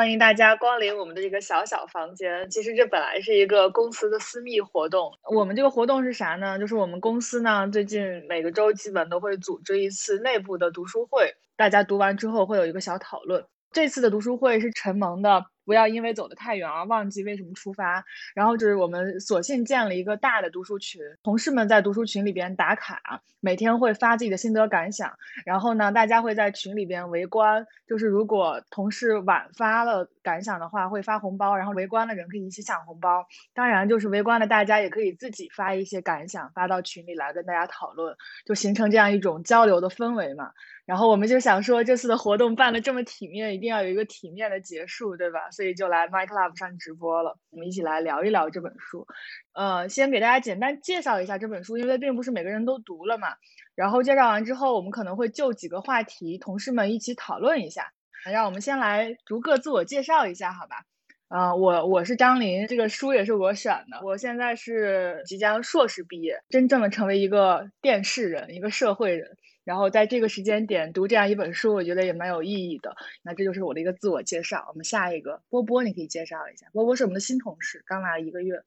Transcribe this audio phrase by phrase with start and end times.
[0.00, 2.48] 欢迎大家光临我们的这个小小房间。
[2.48, 5.12] 其实这本来是一个公司的私密活动。
[5.30, 6.58] 我们这个活动是啥呢？
[6.58, 13.44] 就是我们公司呢最近每个周基本都会组织一次内部的读书会，大家读完之后会有一个小讨论。
[13.72, 15.44] 这次的读书会是陈萌的。
[15.70, 18.04] 不要因为走得太远而忘记为什么出发。
[18.34, 25.16] 然后就是我们索性建了一个大的读书群，同事们在读书群里边打卡，每天会发自己的心得感想。
[25.46, 33.24] 然后呢，大家会在群里边围观，就是如果同事晚发了感想的话，会发红包，然后围观的人可以一起抢红包。
[33.54, 40.50] 当然，就是围观的大家也可以自己发一些感想发到群里来跟大家讨论，就形成这样一种交流的氛围嘛。
[40.90, 45.48] 然后我们就想说，这次的活动办的这么体面，一定要有一个体面的结束，对吧？
[45.52, 49.06] 所以就来 My Club 上直播了，我们一起来聊一聊这本书。
[49.52, 53.28] 呃，先给大家简单介绍一下这本书，因为并不是每个人都读了嘛。
[53.76, 57.92] 然后介绍完之后，我们可能会就几个话题，同事们一起讨论一下。
[58.24, 60.82] 让我们先来逐个自我介绍一下，好吧？
[61.28, 64.04] 啊，我我是张琳，这个书也是我选的。
[64.04, 69.36] 我现在是即将硕士毕业，真正的成为一个电视人，一个社会人。
[69.64, 72.96] 然后在这个时间点读这样一本书，我觉得也蛮有意义的。
[73.22, 74.66] 那这就是我的一个自我介绍。
[74.68, 76.66] 我们下一个波波，你可以介绍一下。
[76.72, 78.62] 波波是我们的新同事，刚来一个月。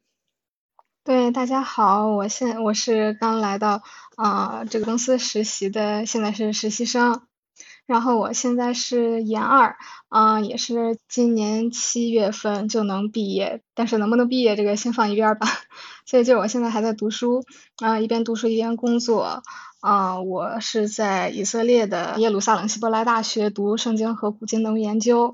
[1.03, 3.81] 对，大家好，我现我是刚来到
[4.15, 7.23] 啊这个公司实习的，现在是实习生。
[7.85, 9.75] 然后我现在是研二，
[10.07, 15.47] 啊也是今年七月份就能毕业，但是能不能毕业这个先放一边吧。
[16.07, 17.43] 所以就我现在还在读书，
[17.81, 19.43] 啊一边读书一边工作。
[19.83, 25.33] 啊，我是在以色列的耶路撒冷希伯来大学读圣经和古近东研究。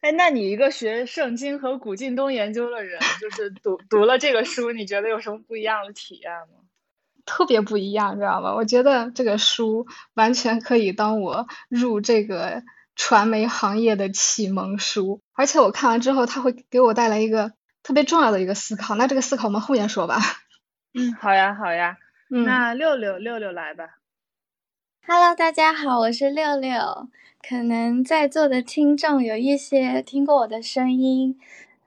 [0.00, 6.64] 哎，那你一个学圣经和古近东研究的人，就是读读了这个书，你觉得有什么不一样的体验吗？
[7.26, 8.56] 特别不一样，知道吗？
[8.56, 12.64] 我觉得这个书完全可以当我入这个
[12.96, 17.52] 传媒行业的启蒙书，而且我看完之后，它会给我带来一个
[17.84, 18.96] 特别重要的一个思考。
[18.96, 20.18] 那这个思考我们后面说吧。
[20.92, 21.98] 嗯，好呀，好呀。
[22.28, 23.98] 那六六六六来吧。
[25.06, 27.08] Hello，大家好，我是六六。
[27.46, 31.38] 可能在座的听众有一些听过我的声音，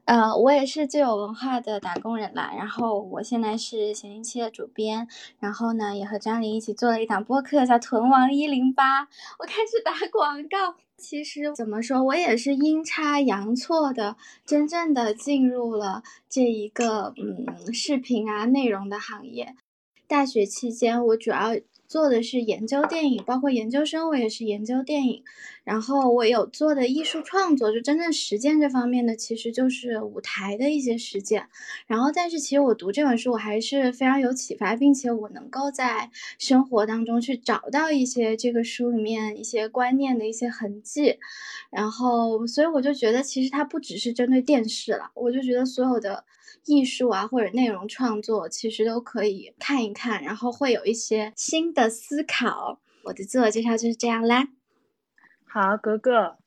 [0.06, 2.54] 呃，我也是最有文化的打工人啦。
[2.56, 5.08] 然后我现在是闲情期的主编，
[5.40, 9.04] 然后呢也和张琳一起做了一档播客，叫《屯王一零八》。
[9.40, 10.76] 我开始打广告。
[10.98, 14.16] 其实怎么说，我也是阴差阳错的，
[14.46, 19.56] 真正的进入了这一个嗯视频啊内容的行业。
[20.08, 21.54] 大学期间，我主要
[21.88, 25.24] 做的是研究电影，包括研究生我也是研究电影。
[25.64, 31.50] 然后我有做的艺术创作，就真正实践这方面的，其实就是舞台的一些实践。
[31.88, 36.10] 然后，但是其实我读这本书，我还是非常有启发，并且我能够在
[36.40, 41.18] 生活当中去找到一些这个书里面一些观念的一些痕迹。
[41.70, 46.24] 然后，所以我就觉得，其实它不只是针对电视了，我就觉得所有的。
[46.66, 52.80] 艺术啊，或者内容创作，其实都可以看一看，然后会有一些新的思考。
[53.04, 54.48] 我的自我介绍就是这样啦。
[55.46, 56.38] 好，格格。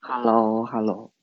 [0.00, 1.13] Hello，Hello。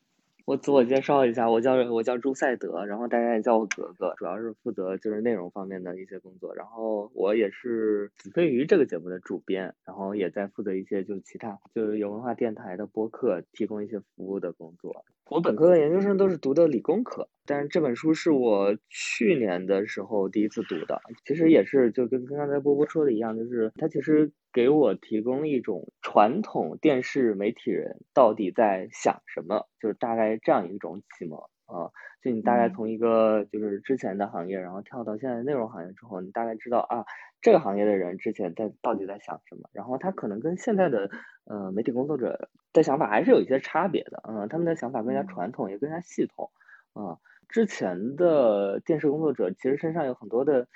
[0.51, 6.53] 我自我介绍一下，我叫我叫朱赛德，然后大家也叫我格格，主要是负责就是内容方面的一些工作。
[6.53, 15.05] 然后我也是子非鱼这个节目的主编，然后也在负责一些就是其他就是有文化电台的播客提供一些服务的工作。
[15.29, 21.01] 我本科和研究生都是读的理工科，但是这本书是我去年的时候第一次读的。
[21.23, 31.91] 其实也是就跟跟刚才波波说的一样，就是它其实给我提供一种传统电视媒体人到底在想什么，就是大概这样一种启蒙啊。
[32.23, 37.03] 就你大概从一个就是之前的行业，然后跳到现在内容行业之后，你大概知道啊
[37.41, 41.09] 这个行业的人之前在到底在想什么，然后他可能跟现在的。
[41.45, 46.51] 呃，媒体工作者的想法还是有一些差别的，嗯，他们的想法更加传统，也更加系统，
[46.93, 47.17] 啊，
[47.49, 50.67] 之前的电视工作者其实身上有很多的，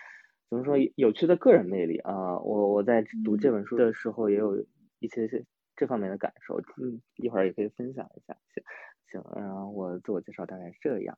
[0.49, 4.57] 怎么说有趣的个人魅力啊，我我在读这本书的时候也有
[4.99, 5.43] 一些些
[5.75, 11.17] 这方面的感受，嗯，一会儿也可以分享一下，行行，然后我自我介绍大概是这样。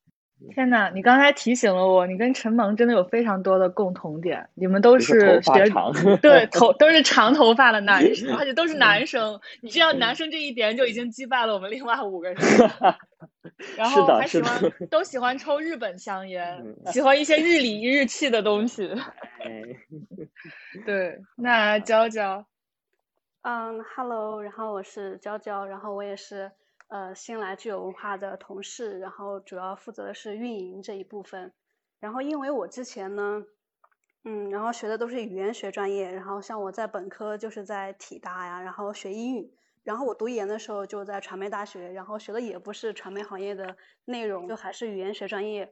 [0.54, 5.68] 天呐，你刚才提醒了我，你跟陈萌真的有非常多的共同点，你们都是学
[6.22, 9.40] 对 头都是长头发的男生， 而且都是男生。
[9.62, 12.38] 你知道男生这一点就已经击败了我们另外五个人。
[13.77, 18.89] 然后还喜欢 都喜欢抽日本香烟，喜欢一些日理日气的东西。
[20.86, 22.45] 对，那娇娇，
[23.42, 26.51] 嗯，Hello，然后我是娇娇，然后我也是。
[26.89, 31.51] 呃，新来具有文化的同事，然后主要负责的是运营这一部分。
[32.00, 33.44] 然后因为我之前呢，
[34.24, 39.51] 嗯，然后学的都是语言学专业，然后像我在本科就是在体大呀，然后学英语，
[39.88, 45.72] 然后我读研的时候就在传媒大学，然后学的也不是传媒行业的内容，就还是语言学专业。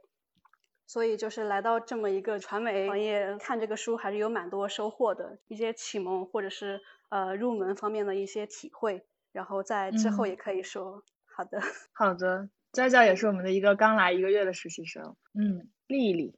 [0.87, 6.79] 所以就是来到这么一个传媒行业看这个书，还是有蛮多收获的，一些启蒙或者是
[7.09, 9.03] 呃入门方面的一些体会。
[9.33, 11.61] 然后在之后也可以说好的，
[11.91, 12.47] 好的。
[12.71, 15.17] 娇娇也是我们的一个刚来一个月的实习生。
[15.33, 16.33] 嗯，丽丽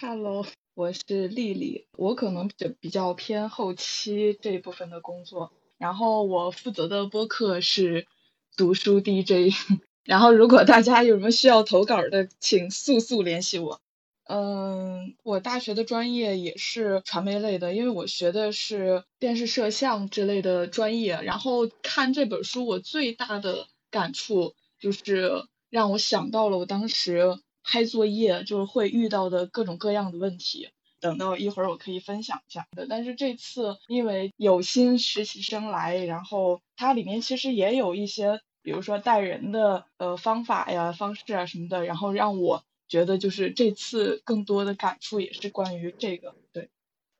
[0.00, 0.44] ，Hello，
[0.74, 5.52] 我是丽丽，我可能比比较偏后期这一部分的工作。
[5.80, 8.06] 然后我负责的播客是
[8.54, 9.56] 读书 DJ。
[10.04, 13.80] 然后如果大家有什么需要投稿的，请速速联系我。
[14.24, 21.18] 嗯，我大学的专业也是传媒类的，因为我学的是电视摄像之类的专业。
[21.22, 30.68] 然后看这本书，我最大的感触就是让我想到了我当时拍作业就是会遇到的各种各样的问题。
[31.00, 32.86] 等到一会儿我可以分享一下的。
[32.88, 42.62] 但是这次因为有新实习生来，然后它里面其实也有一些，比如说带人的呃方法呀、方式啊什么的，然后让我。
[42.90, 46.70] 觉得就是这次更多的感触也是关于这个，对，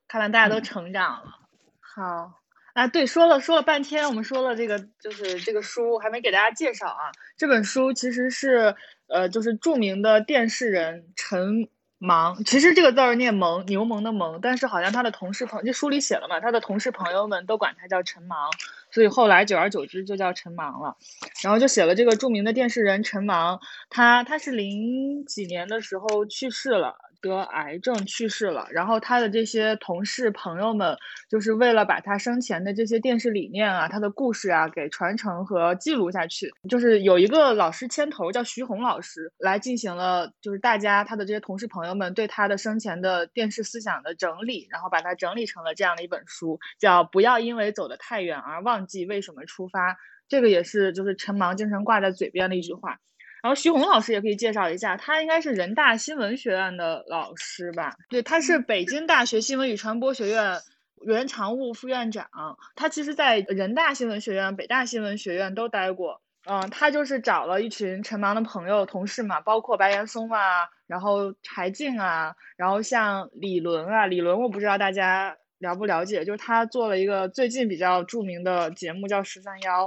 [0.05, 1.39] 看来大家都成长了。
[1.79, 2.41] 好，
[2.73, 7.13] 啊，对，说了说了半天，我们说了这个就是这个书还没给大家介绍啊。
[7.37, 8.75] 这本书其实是
[9.07, 11.69] 呃，就是著名的电视人陈
[12.03, 18.49] 芒，其实这个字儿念蒙，牛萌的萌，但是好像他的同事朋，这书里写了嘛，他的同事朋友们都管他叫陈芒。
[18.89, 20.97] 所以后来久而久之就叫陈芒了，
[21.43, 23.59] 然后就写了这个著名的电视人陈芒，
[23.91, 26.95] 他他是零几年的时候去世了。
[27.21, 30.97] 得癌症去世了，然后他的这些同事朋友们，
[31.29, 49.91] 就是为了把他生前的这些电视理念啊，他的故事啊，给传承和记录下去，就是有一个老师牵头，叫徐红老师，来进行了，就是大家他的这些同事朋友们对他的生前的电视思想的整理，然后把它整理成了这样的一本书，叫《不要因为走得太远而忘记为什么出发》，
[50.27, 52.97] 这个也是就是陈芒经常挂在嘴边的一句话。
[53.41, 57.95] 然后徐红老师也可以介绍一下，他应该是人大新闻学院的老师吧？
[58.09, 60.59] 对，他是北京大学新闻与传播学院
[61.05, 62.27] 原常务副院长。
[62.75, 66.21] 他其实，在人大新闻学院、北大新闻学院都待过。
[66.45, 79.85] 嗯，他就是找了一群陈芒的朋友、同事嘛，包括白岩松啊，然后柴静啊，然后像李伦啊，李伦我不知道大家了不了解，就是他做了一个最近比较著名的节目叫《十三幺》。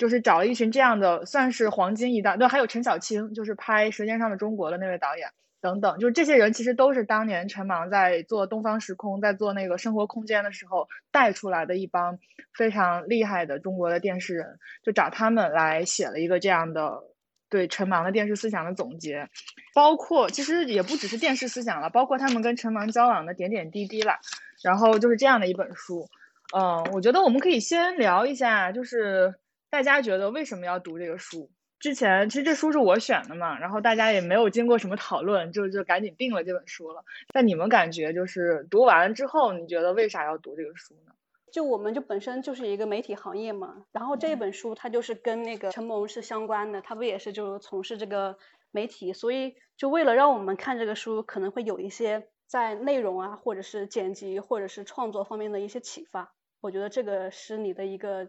[0.00, 5.28] 就是找了一群这样的，算是黄金一代，对，还有陈小青，就是拍《舌尖上的中国》的那位导演
[5.60, 12.18] 等等，就是这些人其实都是当年陈芒在做东方时空，在做那个生活空间的时候带出来的一帮
[12.54, 16.98] 非常厉害的中国的电视人，就找他们来写了一个这样的
[17.50, 19.28] 对陈芒的电视思想的总结，
[19.74, 24.14] 包括其实也不只是电视思想了，包括他们跟陈芒交往的点点滴滴了，
[24.62, 26.08] 然后就是这样的一本书，
[26.56, 29.34] 嗯，我觉得我们可以先聊一下，就是。
[29.70, 31.50] 大家觉得为什么要读这个书？
[31.78, 37.02] 之前其实这书是我选的嘛，然后大家也没有经过什么讨论，就就赶紧定了这本书了。
[37.32, 41.12] 但你们感觉就是读完之后，你觉得为啥要读这个书呢？
[41.50, 48.36] 就我们就本身就是一个媒体行业嘛，然后这本书它就是跟那个陈蒙是相关的，他不也是就从事这个
[48.72, 56.34] 媒体，所以就为了让我们看这个书，可能会有一些在内容啊，或者是剪辑，或者是创作方面的一些启发。
[56.60, 58.28] 我觉得这个是你的一个。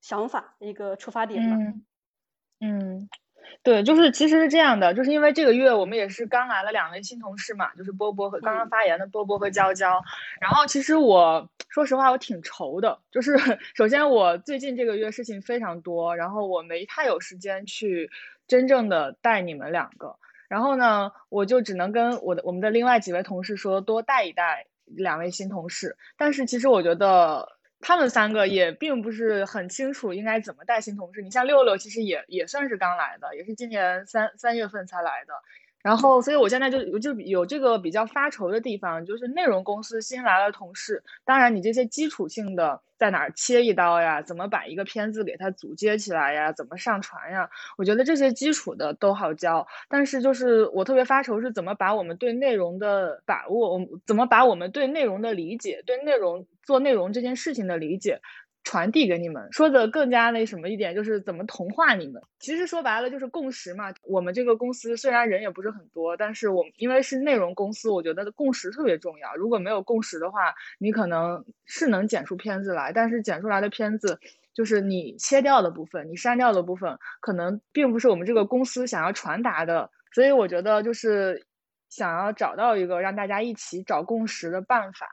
[0.00, 1.56] 想法一个出发点吧。
[1.56, 1.84] 嗯，
[2.60, 3.08] 嗯，
[3.62, 10.02] 对，就是其实是这样的，就是因为这个月我们也是刚来了两位新同事嘛，就是波波和刚刚发言的波波和娇娇。
[10.40, 13.36] 然后其实我说实话，我挺愁的，就是
[13.74, 18.10] 首先我最近这个月事情非常多，然后我没太有时间去
[18.46, 20.16] 真正的带你们两个。
[20.48, 25.96] 然后呢，我就只能跟我的我们的另外几位同事说，多带一带两位新同事。
[26.16, 27.59] 但是其实我觉得。
[27.80, 31.22] 他们三个也并不是很清楚应该怎么带新同事。
[31.22, 35.34] 你像六六，其实也也算是刚来的，也是今年三三月份才来的。
[35.82, 58.20] 然后，所以我现在就就有这个比较发愁的地方，就是内容公司新来了同事，当然你这些基础性的在哪儿切一刀呀，怎么把一个片子给它组接起来呀，怎么上传呀，我觉得这些基础的都好教，但是就是我特别发愁是怎么把我们对内容的把握，我怎么把我们对内容的理解，对内容做内容这件事情的理解。
[58.62, 62.20] 传递给你们说的更加那什么一点，就是怎么同化你们。
[62.38, 63.86] 其实说白了就是共识嘛。
[64.02, 69.34] 我们这个公司虽然人也不是很多，但是我因为是内容公司，我觉得共识特别重要。
[69.34, 74.20] 如果没有共识的话，你可能是能剪出片子来，但是剪出来的片子
[74.52, 79.90] 就是你切掉的部分，你删掉的部分，可能并不是我们这个公司想要传达的。
[80.12, 81.46] 所以我觉得就是
[81.88, 85.08] 想要找到一个让大家一起找共识的办法。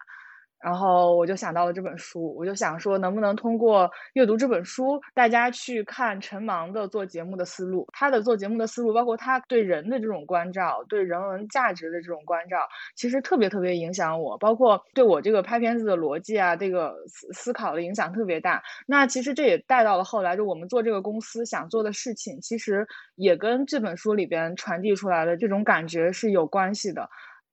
[0.60, 12.58] 然后我就想到了这本书，我就想说，能不能通过阅读这本书，大家去看陈芒的做节目的思路，他的做节目的思路，包括他对人的这种关照，对人文价值的这种关照，
[12.96, 18.62] 其实特别特别影响我，包括对我这个拍片子的逻辑啊，这个思思考的影响特别大。
[18.88, 22.86] 那其实这也带到了后来，就我们做这个公司想做的事情，其实
[23.16, 27.08] 也跟这本书里边传递出来的这种感觉是有关系的。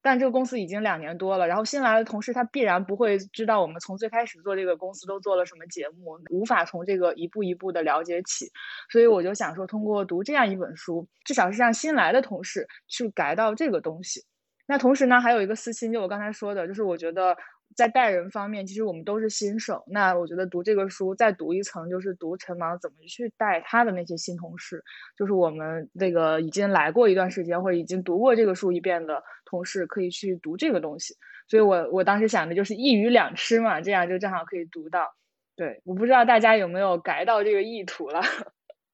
[0.04, 8.52] 但这个公司已经两年多了，然后新来的同事他必然不会知道我们从最开始做这个公司都做了什么节目，无法从这个一步一步的了解起，
[8.90, 14.22] 所以我就想说，通过读这样一本书，至少是让新来的同事去改到这个东西。
[14.66, 17.34] 那同时呢，还有一个私心，就我刚才说的，就是我觉得。
[17.76, 19.84] 在带人方面，其实我们都是新手。
[19.86, 24.82] 那我觉得读这个书，再读一层，就是读陈芒怎么去带他的那些新同事，
[25.18, 31.14] 就是我们这个已经来过一段时间或者已经读过这个书一遍的同事，可以去读这个东西。
[31.46, 35.14] 所以我我当时想的就是一鱼两吃嘛，这样就正好可以读到。
[35.56, 38.22] 对，我不知道大家有没有 get 到这个意图了。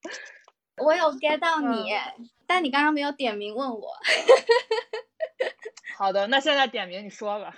[0.76, 1.90] 我有 get 到你，
[2.46, 3.92] 但你刚刚没有点名问我。
[5.96, 7.54] 好的，那现在点名你说吧。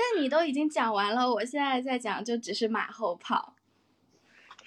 [0.00, 3.54] 但你都已经讲完了，我现在在讲就只是马后炮。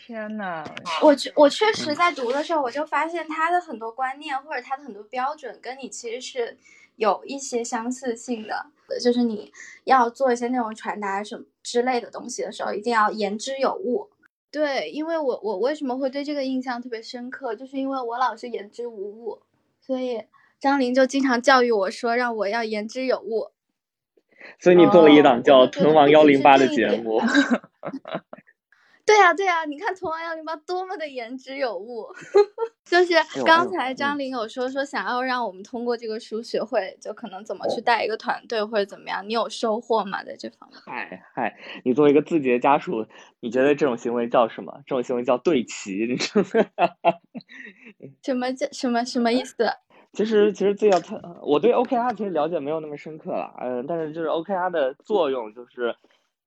[0.06, 0.63] 天呐，
[1.02, 6.58] 我确我确实在读的时候，我就发现他的很多观念或者他的很多标准跟你其实是
[6.98, 8.68] 有一些相似性的。
[9.02, 9.52] 就是你
[9.86, 14.12] 要做一些内容传达什么之类的东西的时候，一定要言之有物。
[14.52, 19.42] 对，因为我我为什么会对这个印象特别深刻，就是因为我老是言之无物，
[19.82, 20.25] 所以
[20.60, 23.53] 张琳就经常教育我说，让我要言之有物。
[24.60, 27.22] 所以你做了一档叫《屯王幺零八》的节目。
[29.06, 32.08] 对呀对呀，你看《屯王幺零八》多么的言之有物。
[32.86, 33.14] 就是
[33.46, 40.24] 刚才张琳有说说想要让我们通过这个书学会，就可能怎么去带一个团队或者怎么样，你有收获吗？
[40.24, 40.80] 在这方面？
[40.86, 43.06] 嗨嗨，你作为一个自己的家属，
[43.42, 44.82] 你觉得这种行为叫什么？
[44.86, 47.14] 这种行为叫对齐，你知道吗？
[48.24, 49.70] 什么叫什么什么意思？
[50.13, 55.96] 其实，其实最要特，我对 OKR 其实了解没有那么深刻了，嗯，但是就是 OKR 的作用就是，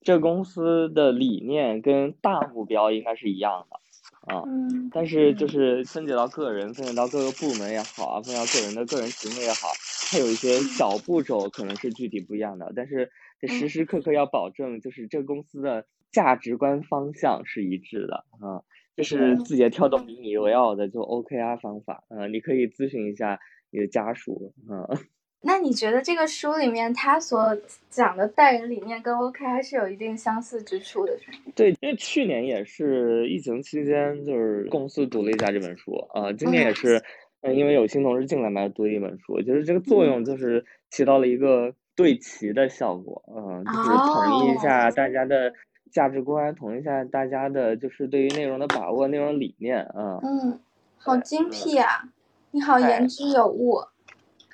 [0.03, 4.45] 这个公司的理念跟大目标应该是一样的，啊，
[4.93, 9.67] 但是就是分解到个人，分解到各个部门也好啊，分解到个人的个人行为也好，
[10.13, 13.11] 它有一些小步骤可能是具体不一样的，但是
[13.49, 18.63] 时时刻刻要保证就是这个公司的价值观方向是一致的，啊，
[18.95, 23.41] 就是字节跳动以你为傲的就 OKR 方法，嗯，你可以咨询一下。
[23.77, 24.89] 你的家属啊，
[25.45, 27.55] 那你觉得这个书里面他所
[27.91, 31.13] 讲的带人理念跟 OK 还是有一定相似之处的？
[31.55, 37.03] 对，因为去年也是疫情期间，就是公司读了一下这本书啊，今年也是，
[37.43, 45.53] 嗯，因为有新同事进来嘛，读了一本书，就是这个作用就是起到了一个对齐的效果，嗯，就是统一一下大家的
[45.93, 50.19] 价值观，统一一下大家的就是对于内容的把握、内容理念啊。
[50.23, 50.59] 嗯，
[50.97, 52.09] 好精辟啊！
[52.57, 53.83] 你好，言之有物。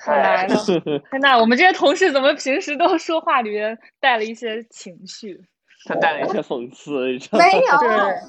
[0.05, 0.57] 好来了，
[1.13, 5.41] 天呐，我们这些同事怎么平时都说话里面带了一些情绪？
[5.87, 6.91] 他带了一些讽刺，
[7.39, 7.71] 没有。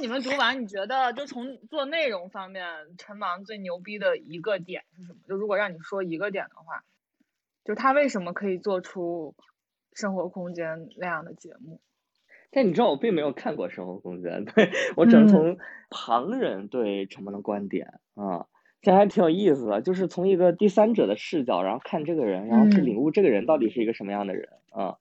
[0.00, 2.64] 你们读完，你觉得就从做内容方面，
[2.98, 5.18] 陈芒最牛逼的一个点是什么？
[5.26, 6.84] 就如果让你说一个点的话，
[7.64, 9.34] 就他为什么可以做出
[9.92, 11.80] 生活空间那样的节目？
[12.50, 15.58] 但你知道我并没有看过生活空间，对我只能从
[15.90, 18.46] 旁人对陈芒的观点啊，
[18.80, 24.96] 这还挺有意思的，就是从一个第三者的视角，然后看这个人，然后去领悟这个人到底是一个什么样的人啊。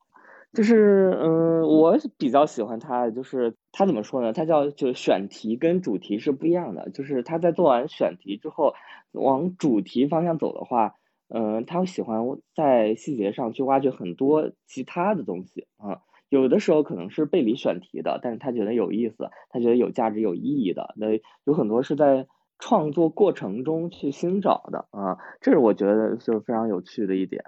[0.54, 4.34] 就是嗯，我比较喜欢他，就是他怎么说呢？
[4.34, 6.90] 他叫就选题跟主题是不一样的。
[6.90, 8.74] 就是他在做完选题之后，
[9.12, 10.96] 往主题方向走的话，
[11.30, 12.22] 嗯，他喜欢
[12.56, 16.02] 在细节上去挖掘很多其他的东西啊。
[16.30, 20.94] 有的时候可能是背离选题的，但是他觉得有意思，他觉得有价值、有意义的。
[20.98, 21.08] 那
[21.44, 22.28] 有很多是在
[22.58, 27.44] 创作过程中去新找的啊，这是我觉得就是非常有趣的一点。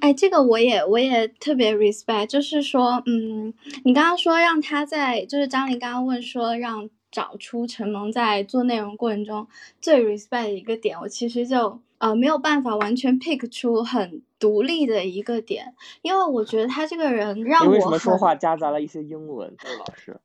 [0.00, 9.46] 哎，这个我也我也特别 respect，就是说，嗯，你刚刚说让他在，就是张琳刚刚问说让找出陈萌在做内容过程中
[9.80, 19.56] 最 respect 的一个点，我其实就呃没有办法完全 pick 出很独立的一个点，因为我觉得他这个人让我为什么说话夹杂了一些英文？
[19.78, 20.20] 老师，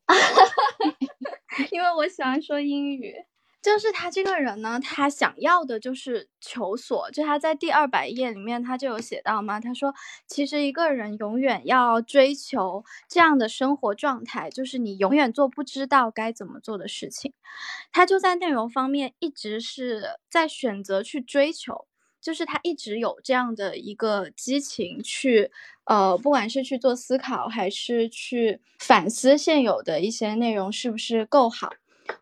[1.72, 3.16] 因为我喜欢说英语。
[3.62, 7.12] 就是他这个人呢，他想要的就是求索。
[7.12, 9.94] 就他在第二百页里面，他就有写到嘛，他说，
[10.28, 17.34] 其实一个人永远要追求这样的生活状态，就是你永远做不知道该怎么做的事情。
[17.92, 21.86] 他就在内容方面一直是在选择去追求，
[22.22, 25.52] 就是他一直有这样的一个激情去，
[25.84, 31.74] 呃，不管是去做思考，还是去反思现有的一些内容是不是够好。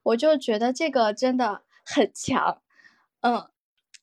[0.04, 2.62] 我就觉得这个真的很强，
[3.22, 3.50] 嗯，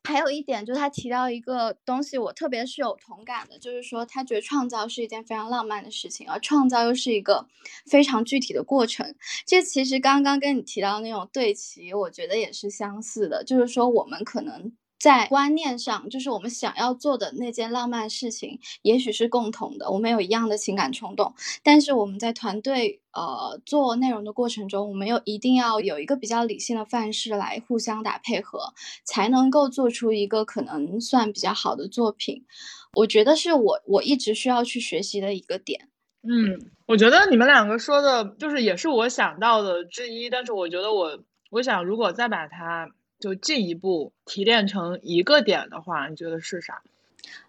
[0.03, 7.47] 还有一点就是他提到一个东西，我特别是有同感的，就是说他觉得创造是一件非常浪漫的事情，而创造又是一个
[7.87, 9.15] 非常具体的过程。
[9.47, 14.73] 这其实刚刚跟你提到那种对齐，我觉得也是相似的，就是说我们可能。
[15.05, 21.35] 在观念上，就是我们想要做的那件浪漫事情，也许是共同的，我们有一样的情感冲动。
[21.63, 28.73] 但是我们在团队呃做内容的过程中，我们又一定要有一个比较理性的范式来互相打配合，
[29.05, 32.47] 才能够做出一个可能算比较好的作品。
[32.95, 35.91] 我觉得是我我一直需要去学习的一个点。
[36.23, 40.31] 嗯，我觉得你们两个说的，就是也是我想到的之一。
[40.31, 41.19] 但是我觉得我
[41.51, 42.89] 我想如果再把它。
[43.25, 46.83] 就进一步提炼成一个点的话，你觉得是啥？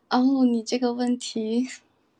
[0.08, 1.68] 哦，你这个问题。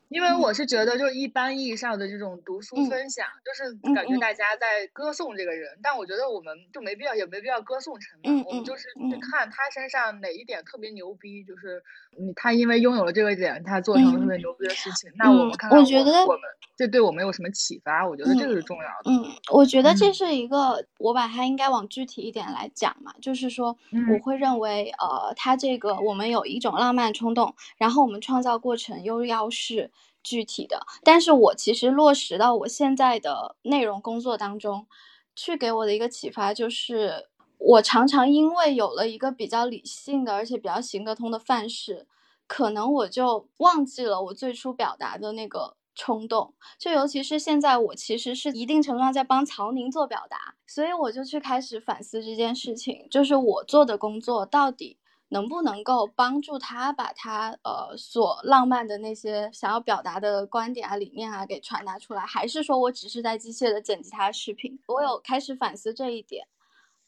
[0.08, 11.82] 因为我是觉得，就是一般意义上的这种读书分享，就是感觉大家在歌颂这个人，但我觉得我们就没必要，也没必要歌颂陈满，我们就是去看他身上哪一点特别牛逼，就是
[12.16, 16.40] 你他因为拥有了这个点，他做成了特别牛逼的事情，那我们看看我们
[16.76, 18.06] 这对我们有什么启发？
[18.06, 19.10] 我觉得这个是重要的。
[19.10, 23.76] 嗯，我觉得这是一个，我把它应该往具体一点来讲嘛，就是说
[24.12, 29.90] 我会认为，呃，他这个我们有一种浪漫冲动，然后我们创造过程又要是。
[30.26, 34.88] 具体的，但是我其实落实到我现在的内容工作当中，
[35.36, 42.08] 去给我的一个启发就是，我常常因为有了一个比较理性的，而且比较行得通的范式，
[42.48, 46.54] 可能我就忘记了我最初表达的那个冲动。
[46.76, 54.98] 就尤其是现在，我其实是一定程度上在帮曹宁做表达，所以我就去开始反思这件事情，就是我做的工作到底。
[55.28, 64.78] 能不能够帮助他把他呃所浪漫的那些想要表达的观点啊、理念啊给传达出来，还是说我只是在机械的剪辑他的视频？
[64.86, 66.46] 我有开始反思这一点。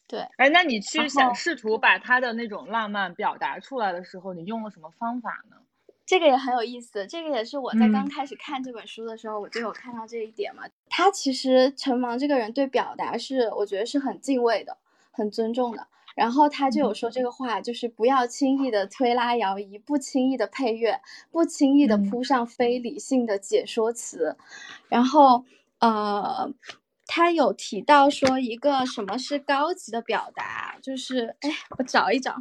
[0.06, 5.56] 对，哎，那你去想试图把他的那种浪漫表达出来的时候，你用了什么方法呢？
[6.06, 10.62] 这个也很有意思，这个也是我在刚开始看这本书的时候，我就有看到这一点嘛。
[10.88, 14.78] 他其实陈芒这个人对表达是，我觉得是很敬畏的，
[15.10, 15.86] 很尊重的。
[16.18, 21.00] 然后他就有说这个话，就是不要轻易的推拉摇移，不轻易的配乐，
[21.30, 24.36] 不轻易的铺上非理性的解说词。
[24.88, 25.44] 然后，
[25.78, 26.52] 呃，
[27.06, 32.34] 他有提到说一个什么是高级的表达，就是哎，我找一找。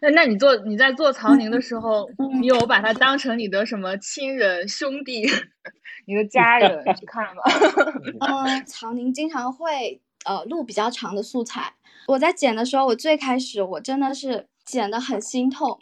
[0.00, 2.08] 那那你做你在做曹宁的时候，
[2.40, 5.26] 你有把他当成你的什么亲人兄弟，
[6.06, 7.42] 你的家人去看吗？
[8.26, 11.74] 嗯，曹宁经常会呃录比较长的素材。
[12.06, 15.78] 我在剪的时候，我最开始我真的是剪的很心痛，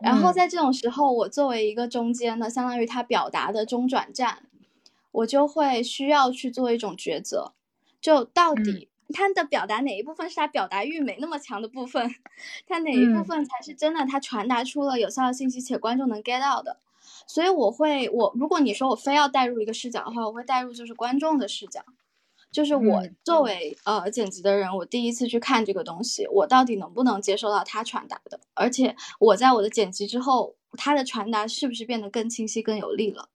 [0.00, 4.42] 然后在这种时候，我作为一个中间的，相当于他表达的中转站，
[5.12, 7.52] 我就会需要去做一种抉择，
[8.00, 12.14] 就到底他的表达哪一部分是他表达欲没那么强的部分，
[12.66, 16.78] 他哪一部分才是真的他传达出了有效的信息且观众能 get 到的，
[17.26, 21.82] 所以我会我如果你说我非要带入一个视角的话，我会带入就是观众的视角。
[22.52, 28.38] 就是我作为呃剪辑的人，我第一次去看这个东西，我到底能不能接受到他传达的？
[28.54, 33.30] 而且我在我的剪辑之后，他的传达是不是变得更清晰、更有力了？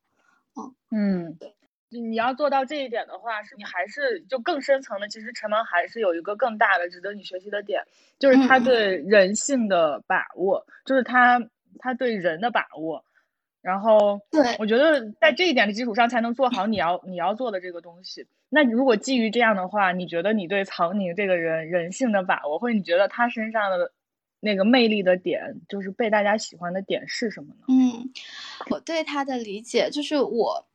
[0.56, 1.54] 嗯嗯，对，
[1.90, 7.84] 你要做到这一点的话，是你还是就更深层的，其实陈芒还是有一个更大的值得你学习的点，
[8.20, 11.40] 就是他对人性的把握，就是他
[11.80, 13.04] 他对人的把握。
[13.62, 18.26] 然后，对我觉得在这一点的基础上，才能做好你要你要做的这个东西。
[18.50, 23.92] 那如果基于这样的话，你觉得你对曹宁这个人人性的把握，或者你觉得他身上的
[24.40, 27.66] 那个魅力的点，就是被大家喜欢的点是什么呢？
[27.68, 28.10] 嗯，
[28.70, 30.66] 我对他的理解就是我。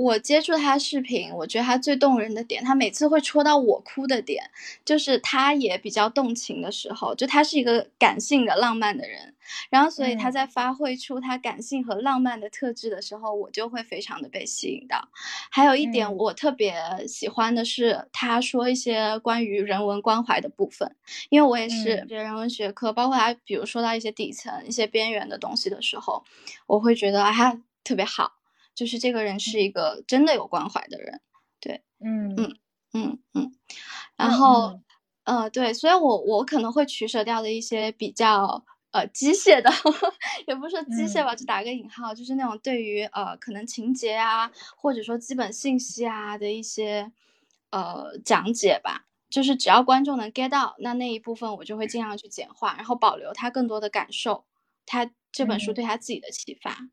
[0.00, 4.50] 我接触他视频，我觉得他最动人的点，他每次会戳到我哭的点，
[4.82, 9.34] 就是他也比较动情的时候，就他是一个感性的、浪漫的人，
[9.68, 15.06] 然后所以他在发挥出他感性和浪漫的特质的时候，我就会非常的被吸引到。
[15.50, 16.74] 还有一点我特别
[17.06, 20.96] 喜欢的是，他说一些关于人文关怀的部分，
[21.28, 26.24] 因为我也是学人文学科，包括他比如说到一些底层、一些边缘的东西的时候，
[26.66, 28.39] 我会觉得啊特别好。
[28.74, 31.20] 就是这个人是一个真的有关怀的人，
[31.60, 32.34] 对，嗯。
[32.36, 32.56] 嗯
[32.92, 33.52] 嗯嗯，
[34.16, 34.80] 然后
[35.22, 39.70] 呃对，所以我我可能会取舍掉的一些比较呃机械的，
[40.48, 47.12] 也不是说机械吧，就打个引号，就是那种对于呃可能情节啊，或者说基本信息啊的一些
[47.70, 54.44] 呃讲解吧，就是只要观众能 get 到，那那一部分我就会尽量去简化，然后保留他更多的感受，
[54.84, 56.72] 他这本书对他自己的启发。
[56.72, 56.90] 嗯，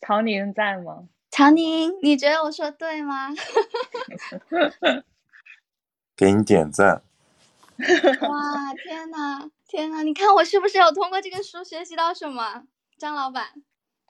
[0.00, 1.08] 曹宁在吗？
[1.30, 3.28] 曹宁，你觉得我说对吗？
[6.16, 7.02] 给你点赞。
[7.76, 10.02] 哇，天呐，天呐！
[10.02, 12.62] 你看我是不是有通过这个书学习到什么？
[12.98, 13.48] 张老板，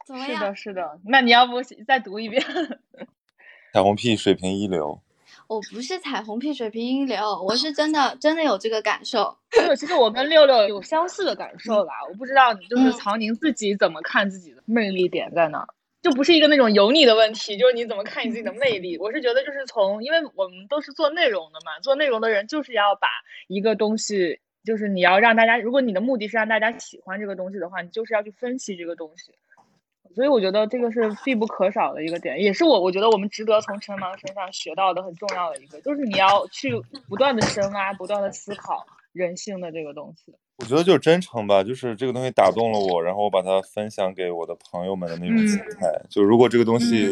[0.07, 0.39] 怎么样？
[0.39, 1.01] 是的，是的。
[1.07, 2.41] 那你要不再读一遍？
[3.73, 5.01] 彩虹屁水平一流。
[5.49, 9.37] 我不是彩虹屁水平一流，我是真的真的有这个感受。
[9.79, 15.67] 其实我跟六六有相似的感受吧，我不知道你就是曹宁自己怎么看自己的魅力点在哪，
[16.03, 18.99] 就不是一个那种油腻的问题，就是你怎么看你自己的魅力。
[19.01, 23.07] 我是觉得就是从，因为我们都是做内容的嘛，做内容的人就是要把
[23.47, 29.33] 一个东西，就是你要让大家，如果你的目的是让大家喜欢这个东西的话，你就是要去分析这个东西。
[30.17, 36.73] 所以我觉得这个是必不可少的一个点，也是我我觉得我们值得从陈芒身上学到的很重要的一个，就是你要去
[37.07, 40.35] 不断的深挖，不断的思考人性的这个东西。
[40.57, 45.93] 我觉得就是真诚吧，就是这个东西打动了我，然后我把它分享给我的朋友们的那种心态。
[46.09, 47.11] 就如果这个东西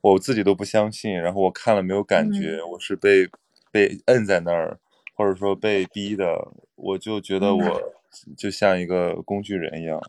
[0.00, 3.28] 我自己都不相信，然后我看了没有感觉，我是被
[3.70, 4.78] 被摁在那儿，
[5.14, 7.82] 或者说被逼的，我就觉得我
[8.38, 10.02] 就像一个工具人一样。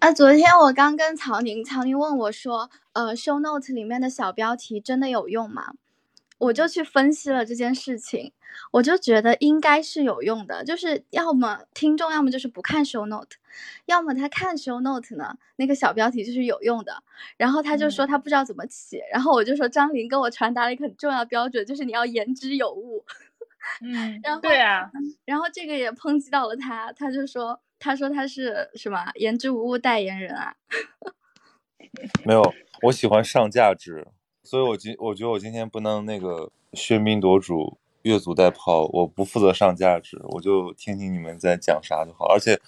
[0.00, 5.74] 啊，昨天我刚跟曹宁，曹宁问我说：“呃，show note 里面的小标题真的有用吗？”
[6.38, 8.32] 我就去分析了这件事情，
[8.70, 10.64] 我就觉得应该是有用的。
[10.64, 13.36] 就是要么听众，要么就是不看 show note，
[13.84, 17.02] 要么他看 show note 呢，那个小标题就是有用的。
[17.36, 23.04] 然后他就说他不知道怎么起，然后我就说张琳跟我传达了一个很重要标准，就是你要言之有物。
[23.84, 24.90] 嗯，然后对啊，
[25.26, 27.60] 然后这个也抨击到了他，他就说。
[27.80, 30.54] 他说他是什么言之无物代言人啊？
[32.24, 34.06] 没有，我喜欢上价值，
[34.44, 42.26] 所以我今我觉得我今天不能那个喧宾夺主、越俎代庖，我不负责上价值，我就听听你们在讲啥就好。
[42.26, 42.60] 而且，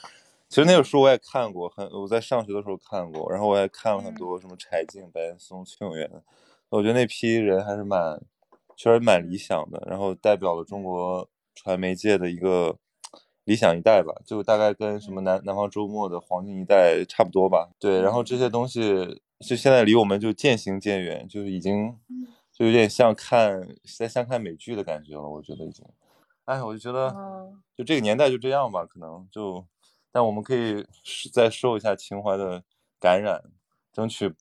[0.49, 6.11] 其实那个书我也看过，很我在上学的时候看过，然后我也看了很多什么柴静、白岩松、崔永元，
[6.71, 8.19] 我觉得那批人还是蛮
[8.77, 12.79] 确实蛮理想的，然后代表了中国传媒界的一个。
[13.45, 17.71] 理想一代吧，就大概跟什么南南方周末的黄金一代差不多吧。
[17.81, 21.97] 对，然后这些东西就现在离我们就渐行渐远，就是已经
[22.53, 23.67] 就有点像看
[23.99, 25.29] 在像看美剧的感觉了。
[25.29, 25.85] 我觉得已经，
[26.45, 27.13] 哎，我就觉得
[27.77, 29.67] 就这个年代就这样吧，可能就，
[30.13, 30.87] 但我们可以
[31.33, 32.63] 再受一下情怀的
[33.01, 33.43] 感染，
[33.93, 34.33] 争取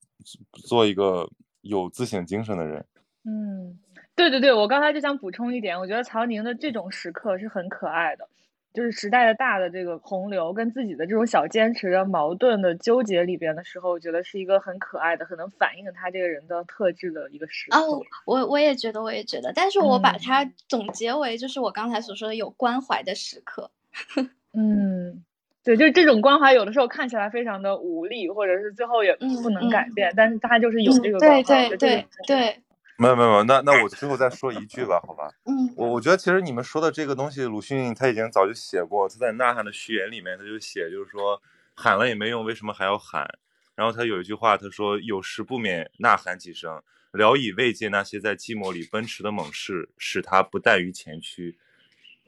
[0.53, 1.27] 做一个
[1.61, 2.85] 有自省精神的人。
[3.23, 3.79] 嗯，
[4.15, 8.27] 对对对，我刚才就想补充一点，我觉得曹宁的这种时刻是很可爱的。
[8.73, 17.77] 就是时代的大的这个洪流跟自己的这种小坚持的矛盾的纠结里边的时候，我觉得是一个很可爱的，很能反映他这个人的特质的一个时刻。
[17.77, 23.69] 哦，我我也觉得，我也觉得，但是我把它总结为就是我刚才所说的有关怀的时刻。
[24.53, 25.23] 嗯，
[25.63, 31.43] 对，就是这种关怀有的时候看起来非常的无力，或者是最后也不能改变，但是他就是有这个关怀。
[31.43, 32.59] 对对对对。
[33.01, 35.27] 没有没有没有，那那我最后再说一句吧， 好吧？
[35.45, 41.41] 嗯，我我觉得其实你们说的这个东西，鲁迅他已经早就写过，他在《呐喊》的序言里面他就写，就是说
[41.75, 43.27] 喊了也没用，为什么还要喊？
[43.73, 46.79] 然后他有一句话，他说有时不免呐喊几声，
[47.13, 51.57] 聊以慰藉那些在寂寞里奔驰的猛士，使他不怠于前驱。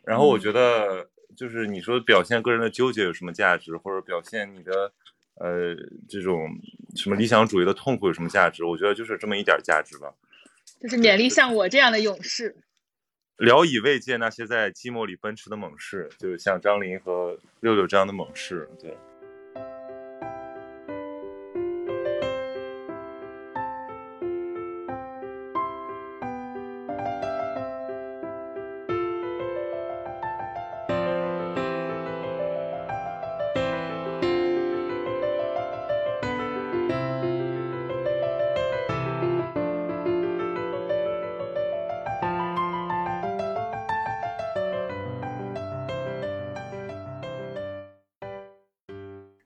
[0.03, 1.07] 然后我觉得，
[1.38, 4.91] 就是你说表现个人的纠结有什么价值，或者表现你的
[5.36, 5.75] 呃
[6.09, 6.49] 这种
[6.95, 8.65] 什么理想主义的痛苦有什么价值？
[8.65, 10.12] 我觉得就是这么一点价值吧。
[10.83, 12.53] 就是勉励像我这样的勇士，
[13.37, 18.93] 聊以慰藉那些在寂寞里奔驰的猛士，就是像张琳和六六这样的猛士，对。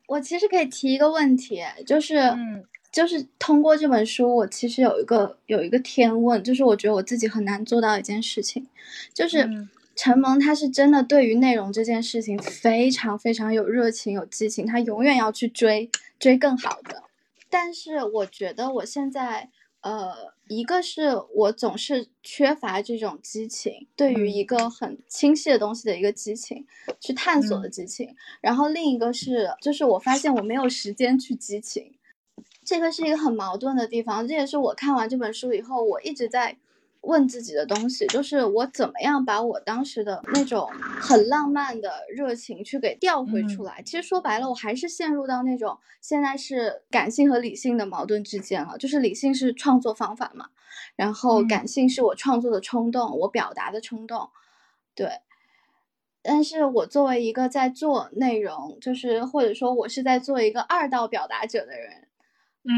[0.07, 2.65] 我其实可以提一个问题，就是，嗯。
[2.89, 8.65] 就是通过这本书，我其实有一个有一个天问，就是我觉得我自己很难做到一件事情，
[9.13, 9.69] 就是嗯。
[9.95, 15.89] 陈萌他是真的对于内容这件事情非常非常有热情、有激情，他永远要去追
[16.19, 17.01] 追更好的。
[17.49, 19.49] 但是我觉得我现在，
[19.87, 26.67] 呃，一个是我总是缺乏这种激情，对于嗯一个很清晰的东西的一个激情，
[26.99, 28.13] 去探索的嗯激情。
[28.41, 31.93] 然后另一个是，就是我发现我没有时间去激情，
[32.65, 34.27] 这个是一个很矛盾的地方。
[34.27, 36.57] 这也是我看完这本书以后，我一直在
[37.07, 40.69] 问自己的东西，就是我怎么样把我当时的那种
[41.01, 43.81] 很浪漫的热情去给调回出来。
[43.83, 48.77] 其实说白了，我还是陷入到那种现在是感性和理性的矛盾之间了。
[48.77, 50.49] 就是理性是创作方法嘛，
[50.95, 54.29] 然后嗯感性是我创作的冲动，我表达的冲动，
[54.93, 55.21] 对。
[56.21, 62.09] 但是我作为一个在做内容，就是或者说我是在做一个二道表达者的人，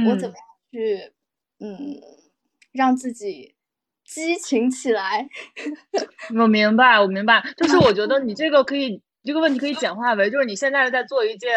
[0.08, 1.14] 我怎么样去
[1.60, 2.00] 嗯
[2.72, 3.56] 让自己
[4.10, 5.30] 激情起来？
[6.36, 11.52] 我明白，我明白，就是我觉得你这个可以，这个问题可以简化为，就是你现在在做一件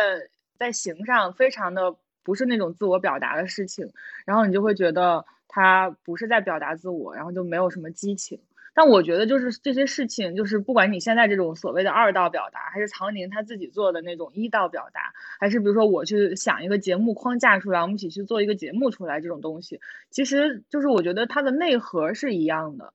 [0.59, 3.91] 在形上非常的不是那种自我表达的事情，
[4.27, 8.39] 然后你就会觉得他不是在表达自我，然后就没有什么激情。
[8.75, 19.81] 但我觉得就是这些事情，就是不管你现在这种所谓的二道表达，还是曹宁他自己做的那种一道表达，还是比如说我去想一个节目框架出来，我们一起去做一个节目出来这种东西，
[20.11, 22.93] 其实就是我觉得它的内核是一样的。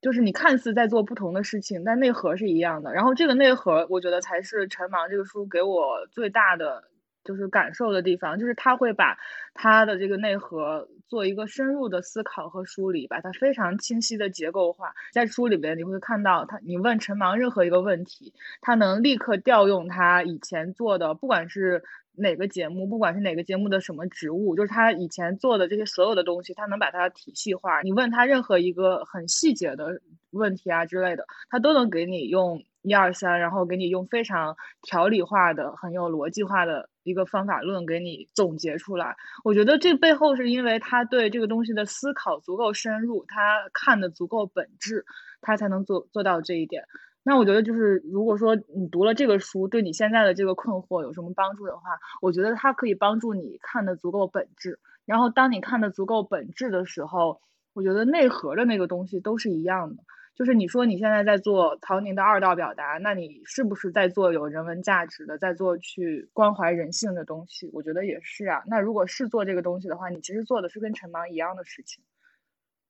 [0.00, 2.92] 就是你看似在做不同的事情，但内核是一样的。
[2.92, 6.84] 然后这个内核，我觉得才是《陈盲》这个书给我最大的
[7.28, 9.18] 就是感受的地方，就是他会把
[9.52, 14.94] 他的这个内核做一个深入的思考和梳理，把它非常清晰的结构化。
[15.12, 21.84] 在书里边你会看到他，你问陈芒任何一个问题，他能立刻调用他以前做的，不管是
[22.18, 27.80] 哪个节目，不管是哪个节目的什么职务，就是他以前做的这些所有的东西，他能把它体系化。
[27.82, 30.00] 你问他任何一个很细节的
[30.30, 39.16] 问题啊之类的，他都能给你用一二三，然后给你用非常条理化的、很有逻辑化的一个方法论给你总结出来。
[39.44, 45.04] 我觉得这背后是因为他对这个东西的思考足够深入，他看的足够本质，
[45.40, 46.84] 他才能做做到这一点。
[47.28, 54.80] 那我觉得就是，如果说你读了这个书，对你现在的这个困惑有什么帮助的话，我觉得它可以帮助你看得足够本质。
[55.04, 57.42] 然后当你看得足够本质的时候，
[57.74, 60.04] 我觉得内核的那个东西都是一样的。
[60.34, 67.68] 就是你说你现在在做曹宁的二道表达，那你是不是在做有人文价值的，在做去关怀人性的东西？
[67.74, 68.62] 我觉得也是啊。
[68.66, 72.02] 那如果是做这个东西的话，你其实做的是跟陈芒一样的事情。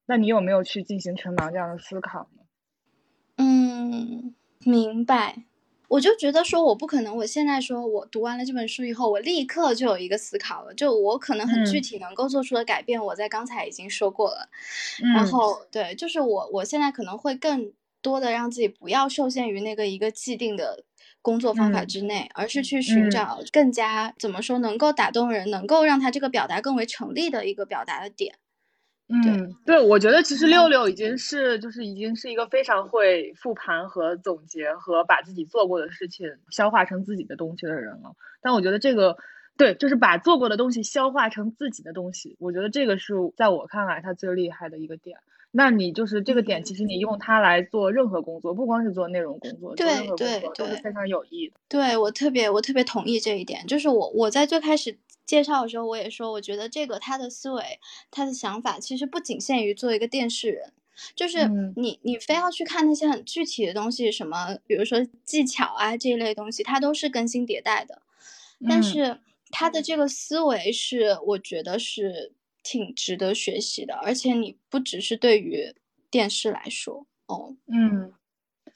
[0.06, 2.47] 那你有没有去进行陈芒这样的思考呢？
[3.38, 5.44] 嗯，明白。
[5.88, 14.48] 我就觉得说，我不可能，我现在说我读完了这本书以后，我立刻就有一个思考了，就我可能很具嗯体能够做出的改变，我在刚才已经说过了。
[14.98, 17.72] 嗯然后对，就是我我现在可能会更
[18.02, 20.84] 多的让自己不要受限于那个一个既定的
[21.22, 28.38] 工作方法嗯之内，而是去寻嗯找更加怎么说能够打动人，能够让他这个表达更为成立的一个表达的点。
[29.10, 38.14] 嗯，对，我觉得其实六六已经是就是已经是一个非常会复盘和总结和把自己做过的事情消化成自己的东西的人了。
[38.42, 39.16] 但我觉得这个
[39.56, 45.18] 对，就是把做过的东西消化成自己的东西，我觉得这个是在我看来他最厉害的一个点。
[45.50, 51.54] 那你就是这个点，其实你用它来做任何工作，不光是做内容工作，做任何工对作都是对非常有益的。
[51.68, 57.80] 对我特别我特别同意这一点，就是我我在最开始介绍的时候，我也说，我觉得这个他的思维，
[58.10, 60.72] 他的想法其实不仅限于做一个电视人，
[61.14, 61.76] 就是嗯。
[61.76, 68.02] 你你非要去看那些很具体的东西，什么比如说技巧啊这一类东西，它都是更新迭代的，
[68.66, 68.82] 但嗯。
[68.82, 72.32] 是他的这个思维是我觉得是
[72.70, 75.74] 挺值得学习的，而且你不只是对于
[76.10, 78.12] 电视来说哦，嗯，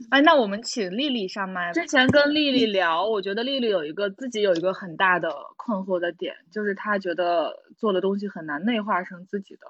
[0.09, 1.73] 哎，那我们请丽丽上麦。
[1.75, 5.29] 之前跟丽丽聊，我觉得丽丽有一个自己有一个很大的
[5.59, 9.61] 困惑的点，就是她觉得做的东西很难内化成自己的。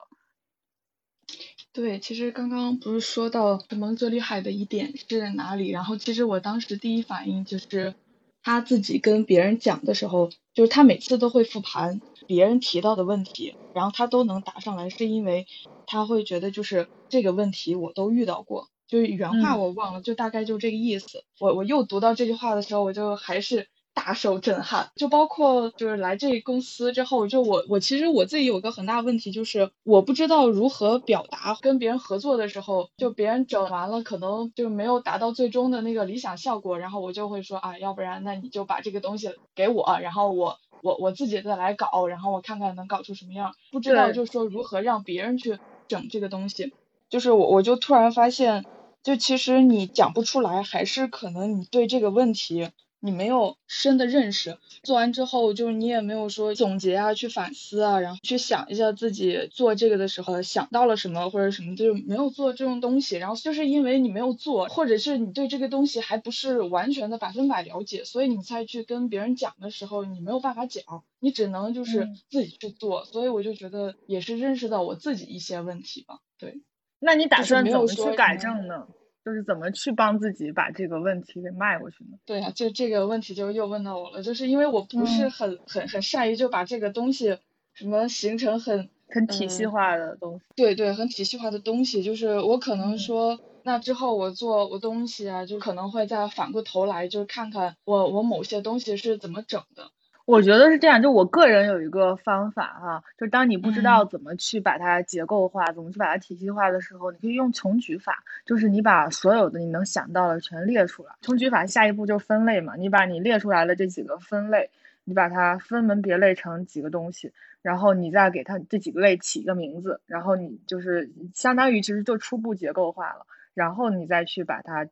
[1.72, 5.68] 对，其实刚刚不是说到陈萌最厉害的一点是哪里？
[5.70, 7.96] 然后其实我当时第一反应就是
[8.44, 15.46] 他自己跟别人讲的时候，就是他每次都会复盘别人提到的问题，然后他都能答上来，是因为
[15.86, 21.24] 他会觉得就是这个问题我都遇到过，就是原话嗯我忘了，就大概就这个意思。
[21.38, 24.90] 我我又读到这句话的时候，我就还是大受震撼。
[24.96, 31.56] 就包括就是来这公司之后，就我我其实我自己有个很大问题，就是我不知道如何表达。
[31.60, 43.54] 跟别人合作的时候，就别人整完了，可能就没有达到最终的那个理想效果，然后我就会说啊，要不然那你就把这个东西给我，然后我我我自己再来搞，然后我看看能搞出什么样。
[43.70, 46.72] 不知道就是说如何让别人去整这个东西。
[47.08, 48.64] 就是我，我就突然发现，
[49.02, 52.70] 就其实你讲不出来，还是可能你对这个问题
[53.04, 54.58] 你没有深的认识。
[54.84, 63.16] 做完之后，就是你也没有说总结啊，去反思啊，然后去想一下自己做这个的时候想到了什么或者什么，就是没有做这种东西。
[63.16, 70.84] 然后就是因为你没有做，或者是你对这个东西还不是完全的百分百了解，所以你再去跟别人讲的时候，你没有办法讲，
[71.18, 73.04] 你只能就是自己去做。
[73.04, 76.62] 所以我就觉得也是认识到我自己一些问题吧，对。
[77.00, 78.86] 那你打算怎么去改正呢？
[78.86, 79.01] 就是
[79.46, 82.18] 怎么去帮自己把这个问题给迈过去呢？
[82.24, 87.38] 对呀，就这个问题就又问到我了，就是因为我不是很很很善于就把这个东西
[87.74, 90.44] 什么形成很很体系化的东西。
[90.56, 99.90] 对对，很体系化的东西，就是我可能说，那之后我做我东西啊，就可能会再反过头来，就是看看我我某些东西是怎么整的。
[100.24, 111.10] 我觉得是这样，就我个人有一个方法哈，就当你不知道怎么去把它结构化，怎么去把它体系化的时候，你可以用穷举法，就是你把所有的你能想到的全列出来。
[111.22, 114.70] 穷举法下一步就分类嘛，你把你列出来的这几个分类，
[115.04, 124.86] 你把它分门别类成几个东西，然后你再给它这几个类起一个名字，然后你就是相当于其实就初步结构化了，然后你再去把它。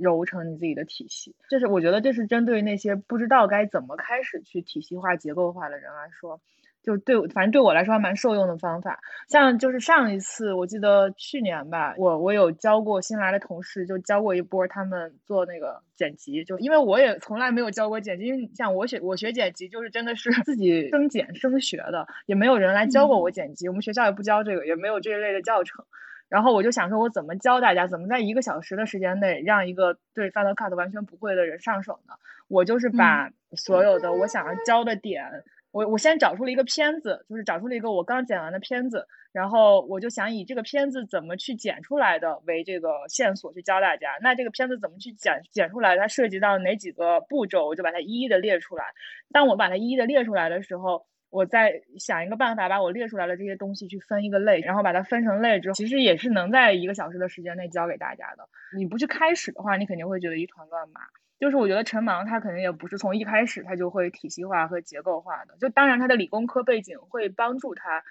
[0.00, 6.40] 揉成你自己的体系，这是我觉得这是针对那些不知道该怎么开始去体系化、结构化的人来说，
[6.82, 9.00] 就对，反正对我来说还蛮受用的方法。
[9.28, 25.84] 像就是上一次，我记得去年吧，我我有教过新来的同事，就教过一波他们做那个剪辑，就因为我也从来没有教过剪辑，因为像我学我学剪辑就是真的是 自己生剪生学的，也没有人来教过我剪辑，我们学校也不教这个，也没有这一类的教程。
[26.32, 32.14] 然后我就想说，我怎么教大家，怎么在一个小时的时间内让一个对 Final Cut 完全不会的人上手呢？
[32.48, 44.16] 我就是把所有的我想要教的点，我我先找出了一个片子，就是找出了一个我刚剪完的片子，然后我就想以这个片子怎么去剪出来的为这个线索去教大家。
[44.22, 48.86] 那这个片子怎么去剪剪出来，它涉及到哪几个步骤，我就把它一一的列出来。
[49.32, 51.04] 当我把它一一的列出来的时候。
[51.32, 58.46] 我再想一个办法，把我列出来的这些东西去分一个类，然后把它分成类之后，其实也是能在一个小时的时间内教给大家的。
[58.76, 61.00] 你不去开始的话，你肯定会觉得一团乱麻。
[61.40, 68.04] 就是我觉得陈芒他肯定也不是从一开始他就会体系化和结构化的，就当然他的理工科背景会帮助他，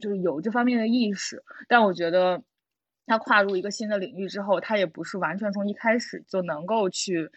[0.00, 1.42] 就是有这方面的意识。
[1.66, 2.42] 但我觉得
[3.04, 7.32] 他跨入一个新的领域之后，他也不是完全从一开始就能够去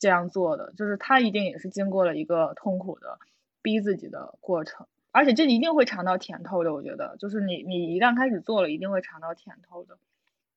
[0.00, 3.18] 这样做的，就是他一定也是经过了一个痛苦的。
[3.62, 6.74] 逼自己的过程，而且这一定会尝到甜头的。
[6.74, 9.98] 我觉得，就是你你一旦开始做了，一定会尝到甜头的。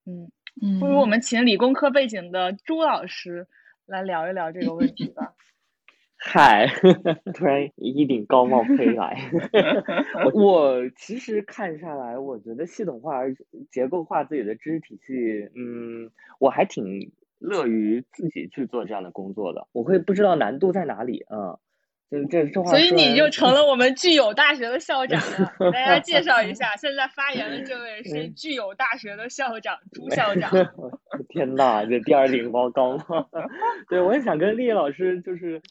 [0.06, 3.48] 嗯嗯，不如我们请理工科背景的朱老师
[3.86, 5.34] 来聊一聊这个问题吧。
[6.18, 6.66] 嗨，
[7.36, 9.30] 突然一顶高帽飞来。
[10.34, 13.22] 我其实看下来，我觉得系统化、
[13.70, 19.68] 结构化自己的知识体系，嗯，我还挺乐于自己去做这样的工作的。
[19.72, 21.60] 我会不知道难度在哪里啊。
[22.10, 25.54] 这这这话，所以你就成了 我们具有大学的校长了。
[25.72, 30.52] 给大家介绍一下，现在发言的这位是具有大学的校长朱 校长。
[31.30, 33.26] 天呐，这第二顶高高吗？
[33.90, 35.62] 对，我也想跟丽丽老师就是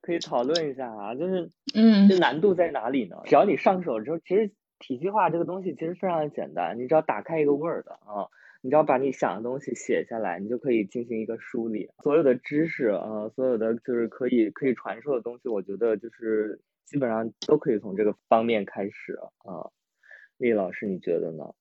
[0.00, 3.16] 可以讨论一下啊，就是嗯，这难度在哪里呢？
[3.26, 8.28] 只要你上手之后，其实体系化这个东西其实非常的简单，你只要打开一个 Word 啊。
[8.62, 11.90] 你只要把你想的东西写下来，你就可以进行一个梳理。
[12.02, 19.70] 所有的知识，呃，所有的就是可以可以传授的东西，我觉得就是基本上都可以从这个方面开始啊。
[20.38, 21.54] 丽老师，你觉得呢？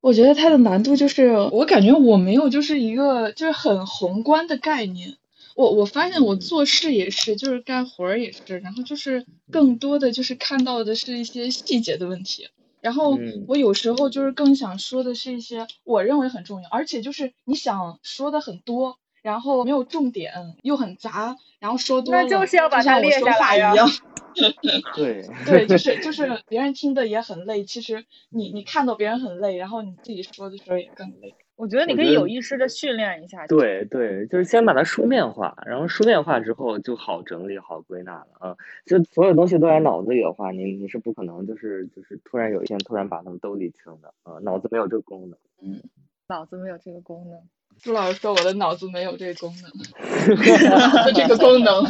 [0.00, 5.16] 我觉得它的难度就是，我感觉我没有就是一个就是很宏观的概念。
[5.56, 12.48] 我我发现我做事也是，就是干活儿也是，然后就是更多的就是看到的是一些细节的问题。
[12.86, 13.18] 然后
[13.48, 20.32] 我有时候就是更想说的是一些我认为很重要，而且就是你想说的很多，然后没有重点
[20.62, 22.46] 又很杂，然后说多了就
[22.82, 23.88] 像我说话一样。
[24.94, 31.34] 对对，就是 就是别人听的也很累，其实你你看到别人很累，然后你自己说的时候也更累。
[31.56, 33.46] 我觉得你可以有意识的训练一下。
[33.46, 38.56] 对对，就是先把它书面化，然后书面化之后就好整理、好归纳了啊。
[38.84, 44.38] 就所有东西都在脑子里的话，你你是不可能就是就是突然有一天突然把它们都理清的啊。
[44.42, 45.38] 脑子没有这个功能。
[45.62, 45.82] 嗯，
[46.28, 47.40] 脑子没有这个功能。
[47.78, 49.70] 朱老师说我的脑子没有这个功能。
[50.70, 51.84] 脑子这个功能。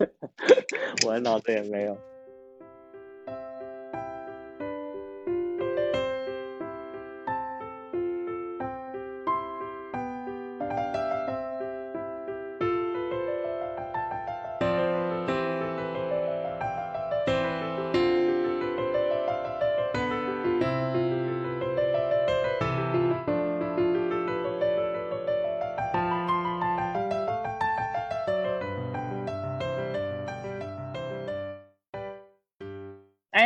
[1.06, 1.96] 我的脑子也没有。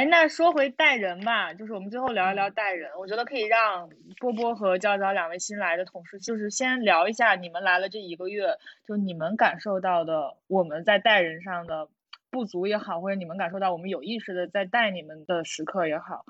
[0.07, 2.91] 那说回带人吧，就是我们最后聊一聊带人。
[2.99, 3.89] 我觉得可以让
[4.19, 11.89] 波波和娇娇两位新来的同事，就是先聊一下你们来了这一个月，就你们感受到的我们在带人上的
[12.31, 16.25] 不足也好，或者你们感受到我们有意识的在带你们的时刻也好，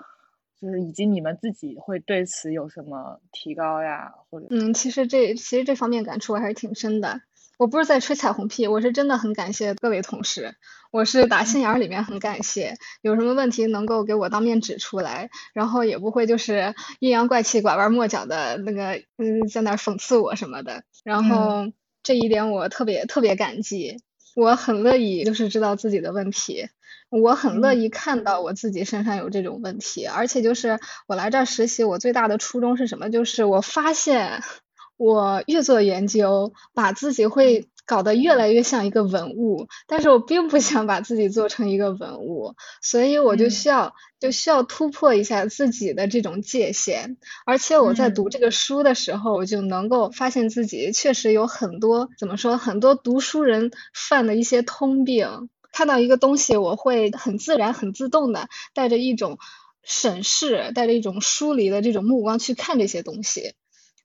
[0.61, 7.21] 就是以及你们自己会对此有什么提高呀，或者嗯，其实这其实这方面感触我还是挺深的。
[7.59, 10.57] 我不是在吹彩虹屁，我是真的很感谢各位同事，
[10.91, 24.03] 我是打心眼儿里面很感谢，有什么问题能够给我当面指出来，然后也不会就是阴阳怪气、拐弯抹角的那个嗯在那儿讽刺我什么的，然后这一点我特别特别感激，
[24.35, 26.69] 我很乐意就是知道自己的问题，
[27.09, 33.09] 我很乐意看到我自己身上有这种问题，而且就是我来这儿实习，我最大的初衷是什么？
[33.09, 34.43] 就是我发现。
[34.97, 47.17] 我越做研究，把自己会搞得越来越像一个文物，但是我并不想把自己做成一个文物，所以我就需要就需要突破一下自己的这种界限。
[47.45, 55.49] 而且我在读这个书的时候，我就能够发现自己确实有很多怎么说，很多读书人犯的一些通病。
[55.73, 59.39] 看到一个东西，我会很自然、很自动的带着一种
[59.83, 63.53] 审视、带着一种疏离的这种目光去看这些东西。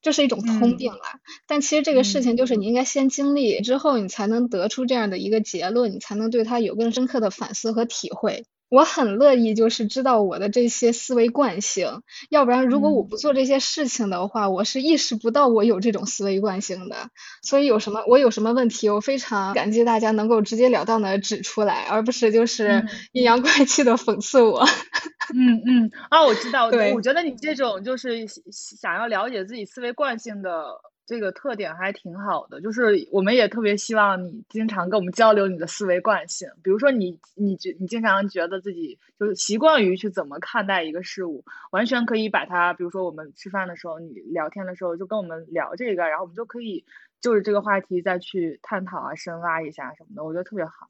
[0.02, 0.98] 这是一种通病了，
[1.46, 8.44] 但其实这个事情就是你应该先经历之后，你才能得出这样的一个结论，你才能对它有更深刻的反思和体会。
[8.72, 12.00] 我很乐意就是知道我的这些思维惯性，
[12.30, 17.10] 要不然如果我不做这些事情的话，我是意识不到我有这种思维惯性的。
[17.42, 24.64] 所以有什么我有什么问题，我非常感激大家能够直截了当的指出来，而不是就是阴阳怪气的讽刺我。
[25.36, 30.64] 嗯嗯啊，我知道，我觉得你这种就是想要了解自己思维惯性的。
[31.12, 36.48] 这个特点还挺好的，就是我们也特别希望你经常跟我们交流你的思维惯性。
[36.62, 46.82] 比如说，你你觉你经常觉得自己就是习惯于去怎么看待一个事物，完全可以把它，比如说我们吃饭的时候，你聊天的时候就跟我们聊这个，然后我们就可以
[47.20, 50.88] 就是这个话题再去探讨啊、深挖一下什么的，我觉得特别好。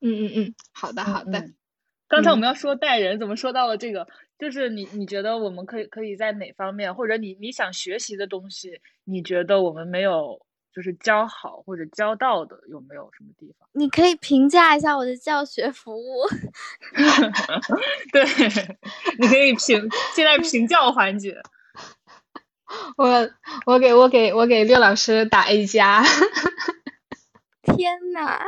[0.00, 1.50] 嗯嗯嗯，好的好的。
[2.14, 4.06] 刚才我们要说带人，怎么说到了这个？
[4.38, 10.40] 就是你，你觉得我们可以可以在哪方面，或者你你想学习的东西，你觉得我们没有
[10.72, 13.68] 就是教好或者教到的，有没有什么地方？
[13.72, 16.22] 你可以评价一下我的教学服务。
[18.12, 18.24] 对，
[19.18, 21.36] 你可以评，现在评教环节。
[22.96, 23.30] 我
[23.66, 26.04] 我给我给我给六老师打 A 加。
[27.62, 28.40] 天呐！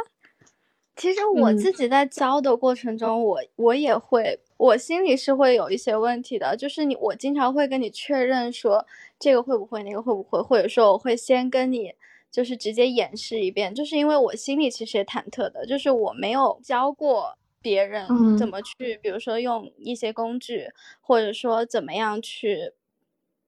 [0.97, 6.57] 其实我自己在教的过程中，我我也会，我心里是会有一些问题的。
[6.57, 8.86] 就是你，我经常会跟你确认说
[9.18, 11.92] 这个会不会，那个会不会，或者说我会先跟你
[12.30, 18.07] 就是直接演示一遍，就是因为我心里其实也忐忑的，就是我没有教过别人
[18.38, 20.70] 怎么去，比如说用一些工具，
[21.03, 22.72] 或者说怎么样去。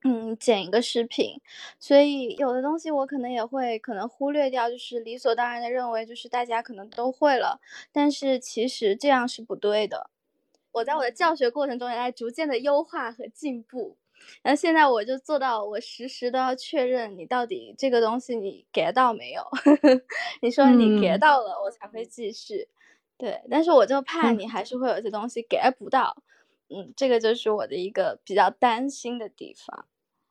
[0.04, 1.40] 嗯，剪一个视频，
[1.80, 7.60] 所以有的东西我可能也会可能忽略掉，就是理所当然的认为就是大家可能都会了，
[7.92, 10.10] 但是其实这样是不对的。
[10.72, 13.96] 我在我的教学过程中也在逐渐的优化和进步，
[14.42, 19.42] 然后现在我就做到我时时都要确认你到底这个东西你 get 到没有，
[20.42, 22.68] 你说你 get 到了我才会继续，
[23.18, 26.16] 对，但是我就怕你还是会有些东西 get 不到。
[26.70, 29.86] 嗯，这个就是我的一个比较担心的地方。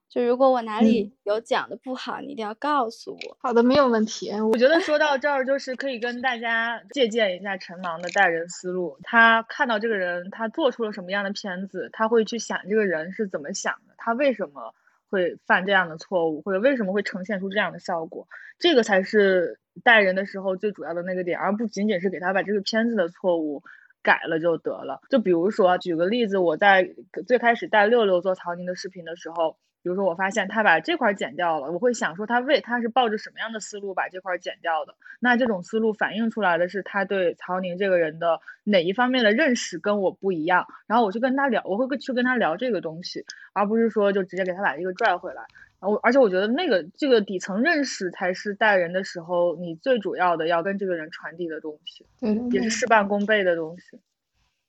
[0.10, 3.38] 就如果我哪里有讲的不好，你一定要告诉我。
[3.42, 4.32] 好的，没有问题。
[4.40, 8.98] 我觉得说到这儿，就是可以跟大家借鉴一下陈芒的带人思路。
[9.04, 14.74] 他看到这个人，他做出了什么样的片子，他会去想这个人是怎么想的，他为什么
[15.10, 18.30] 会犯这样的错误，或者为什么会呈现出这样的效果。
[18.60, 23.62] 这个才是带人的时候最主要的那个点，而不仅仅是给他把这个片子的错误。
[24.08, 25.01] 改了就得了。
[25.10, 26.95] 就比如说，举个例子，我在
[27.28, 34.95] 最开始带六六做曹宁的视频的时候，比如说我发现他把这块剪掉了，我会想说他为他是抱着什么样的思路把这块剪掉的？
[35.20, 40.66] 那这种思路反映出来的是他对曹宁这个人的哪一方面的认识跟我不一样？
[40.88, 45.43] 然后我就跟他聊，我会去跟他聊这个东西，而不是说就直接给他把这个拽回来。
[45.80, 54.00] 我而且我觉得那个这个底层认识才是带人的时候你最主要的要跟这个人传递的东西，对对对也是事半功倍的东西。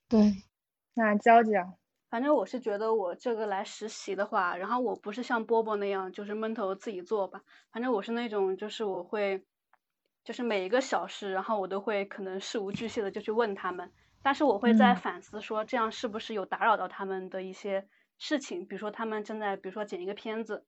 [0.07, 0.19] 对，
[0.93, 1.77] 那娇娇，
[2.09, 7.41] 反正我是觉得我这个来实习的话，然后我不是像波波那样就是闷头自己做吧，
[7.71, 9.43] 反正我是那种就是我会，
[10.23, 13.91] 就是每一个小事，然后我都会可能事无巨细的就去问他们，
[14.21, 14.95] 但是我会在嗯。
[14.95, 17.87] 反思说这样是不是有打扰到他们的一些
[18.17, 20.65] 事情，比如说他们正在比如说剪一个片子，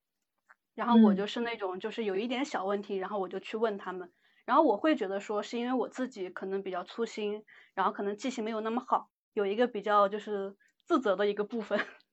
[0.76, 4.12] 然后我嗯就是那种就是有一点小问题，然后我就去问他们，
[4.46, 7.44] 然后我会觉得说是因为我自己可能比较粗心，
[7.74, 10.56] 然后可能记性没有那么好，有一个比较就是
[10.86, 11.80] 自责的一个部分。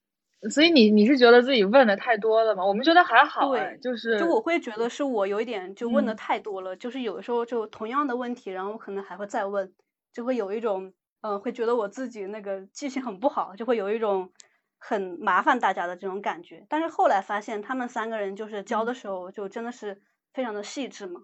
[0.51, 2.65] 所以你你是觉得自己问的太多了吗？
[2.65, 9.73] 我们觉得还好哎，对就是就我会觉得是我有一点就问的嗯太多了，就是有的时候就同样的问题，然后我可能还会再问，
[10.13, 10.87] 就会有一种
[11.21, 14.33] 嗯、呃会觉得我自己那个记性很不好，就会有一种
[14.79, 16.65] 很麻烦大家的这种感觉。
[16.69, 20.01] 但是后来发现他们三个人就是教的时候就真的是
[20.33, 21.23] 非常的细致嘛，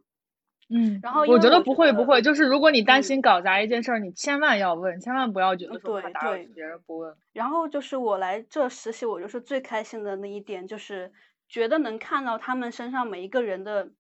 [0.69, 7.17] 嗯，然后我觉得不会不会，就是如果你担嗯心搞砸一件事儿，你千万要问，千万不要觉得说怕对对打扰别人不问。
[7.33, 11.13] 然后就是我来这实习，我就是最开心的那一点，就是
[11.49, 13.91] 觉得能看到他们身上每一个人的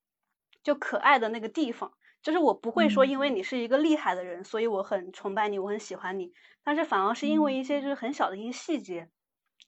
[0.62, 1.92] 就可爱的那个地方。
[2.22, 6.32] 就是我不会说，嗯因为你是一个厉害的人，所以我很崇拜你，我很喜欢你。
[6.64, 9.10] 但是反而是因为一些就是很小的一些细节，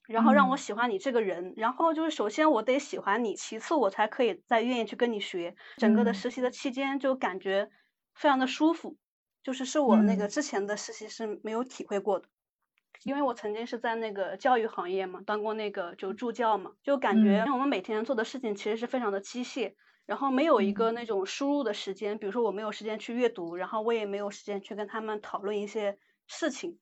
[0.07, 1.53] 然后让我嗯喜欢你这个人。
[1.55, 5.55] 然后就是首先我得喜欢你，其次我才可以再愿意去跟你学。
[5.77, 7.69] 整个的嗯实习的期间就感觉
[8.15, 8.97] 非常的舒服，
[9.43, 12.27] 就是是我那个嗯之前的实习是没有体会过的。
[13.03, 19.75] 因为我曾经是在那个教育行业嘛，当过那个就助教嘛，就感觉嗯我们每天做的事情其实是非常的机械，
[20.07, 26.79] 然后没有一个那种输入的时间，比如说我没有时间去阅读，然后我也没有时间去跟他们讨论一些事情。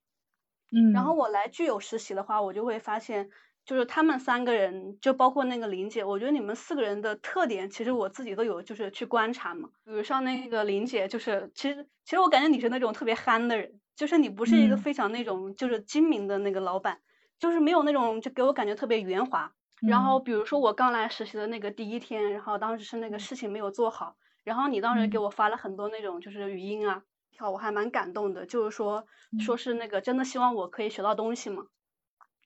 [0.77, 3.29] 嗯，然后我来具有实习的话，我就会发现，
[3.65, 9.69] 就是他们三个人，就包括那个林姐，我觉得你们四个人的特点，其实我自己都有就是去观察嘛。
[9.85, 14.85] 比如像那个林姐，就是其实其实我感觉你是那种特别憨的人，就是你不是一个嗯。
[14.85, 17.01] 非常那种就是精明的那个老板，
[17.39, 19.53] 就是没有那种就给我感觉特别圆滑。
[19.83, 20.21] 然后嗯。
[20.21, 25.19] 比如说我刚来实习的那个第一天，然后当时是那个事情没有做好，然后你当时给嗯。
[25.19, 27.03] 我发了很多那种就是语音啊，
[27.35, 29.05] 跳我还蛮感动的，就是说
[29.37, 31.65] 说嗯是那个真的希望我可以学到东西嘛。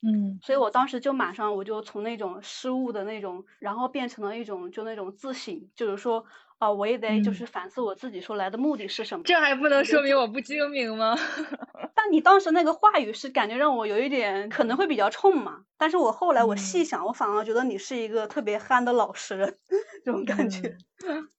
[0.03, 6.23] 嗯所以我当时就马上我就从那种失误的那种，然后变成了一种就那种自省，就是说，
[6.59, 9.25] 啊、我也得就嗯是反思我自己说来的目的是什么。
[9.25, 11.15] 这还不能说明我不精明吗？
[12.09, 19.59] 但你当时那个话语是感觉让我有一点可能会比较冲嘛，但是我后来我细嗯想，我反而觉得你是一个特别憨的老实人，
[20.03, 20.75] 这种感觉，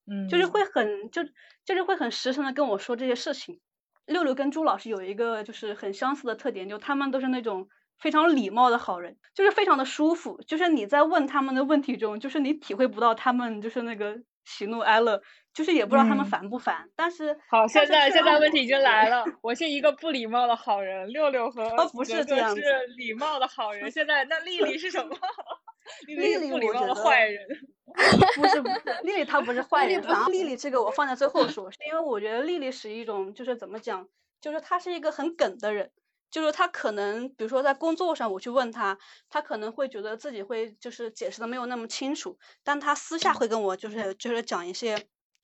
[0.07, 1.25] 嗯，就是会很就
[1.65, 3.61] 就是会很实诚的跟我说这些事情。
[4.07, 7.69] 六六跟朱老师有一个就是很相似的特点，就他们都是那种
[7.99, 10.41] 非常礼貌的好人，就是非常的舒服。
[10.47, 15.21] 就是你在问他们的问题中，就是你体会不到他们就是那个喜怒哀乐，
[15.55, 16.89] 就是也不知道他们嗯烦不烦。
[16.97, 22.63] 但是好，现在现在问题已经来了， 我是一个不礼貌的好人，六六和哦不是这样是
[22.97, 23.89] 礼貌的好人。
[23.93, 25.17] 现在那丽丽是什么？
[26.07, 27.47] 丽丽不礼貌的坏人。
[28.37, 34.07] 不是不是，丽丽她不是坏人，丽丽这个我放在最后说，是因为我觉得丽丽是一种就是怎么讲，
[34.41, 35.91] 就是她是一个很梗的人，
[36.31, 44.95] 就是他可能比如说在工作上我去问他，他可能会觉得自己会就是解释的没有那么清楚，但他私下会跟我就是就是讲一些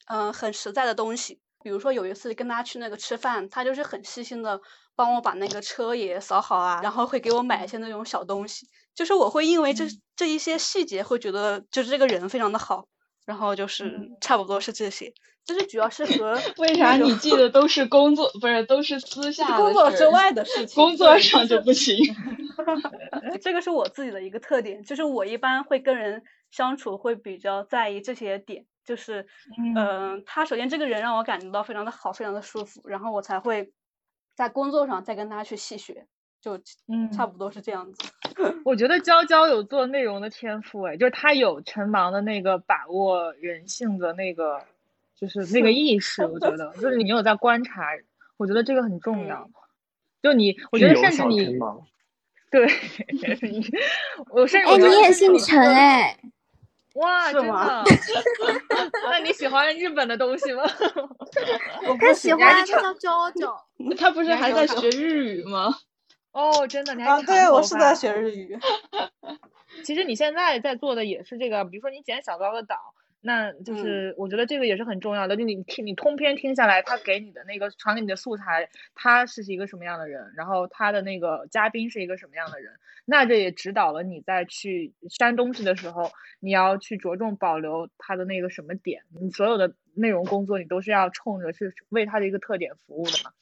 [0.06, 1.40] 嗯、呃很实在的东西。
[1.62, 4.60] 比如说有一次跟他去那个吃饭，他就是很细心的
[4.94, 8.68] 帮我把那个车也扫好啊，然后会给我买一些那种小东西。
[8.94, 9.84] 就是我会因为这
[10.14, 12.86] 这一些细节会觉得就是这个人非常的好，
[13.26, 15.12] 然后就是差不多是这些，
[15.44, 21.96] 就是主要是和 为啥你记得都是工作，不是都是私下的工作之外的事 情，工作上就不行。
[23.42, 29.26] 这个是我自己的一个特点，就是我一般会跟人相处会比较在意这些点，就是
[29.74, 33.72] 嗯、呃他首先这个人让我感觉到非常的好，非常的舒服，然后我才会
[34.34, 36.06] 在工作上再跟他去细学，
[36.40, 36.58] 就
[36.88, 38.04] 嗯差不多是这样子。
[38.64, 44.60] 我觉得娇娇有做内容的天赋，哎，就是她有陈芒的那个把握人性的那个，
[45.14, 46.24] 就是那个意识。
[46.26, 47.90] 我觉得，就是你有在观察，
[48.36, 49.48] 我觉得这个很重要。
[50.22, 51.58] 就你，我觉得甚至你
[52.50, 52.66] 对，
[54.30, 56.18] 我甚至哎，你也姓陈做哎？
[56.94, 57.84] 哇，真的？
[59.04, 60.62] 那你喜欢日本的东西吗？
[62.00, 63.96] 他喜欢，他叫 JoJo。
[63.98, 65.74] 他不是还在学日语吗？
[66.36, 68.58] 哦，真的，你还啊，对，我是在学日语。
[69.82, 72.76] 其实你现在在做的也是这个，比如说你剪小高的岛，
[73.22, 75.34] 那就是我觉得这个也是很重要的。
[75.34, 82.74] 就你听你通篇听下来，他给你的那个传给你的素材，他是一个什么样的人，然后他的那个嘉宾是一个什么样的人，
[83.06, 86.10] 那这也指导了你在去删东西的时候，
[86.40, 89.04] 你要去着重保留他的那个什么点。
[89.18, 93.32] 你所有的内容工作，你都是要冲着是为他的一个特点服务的嘛。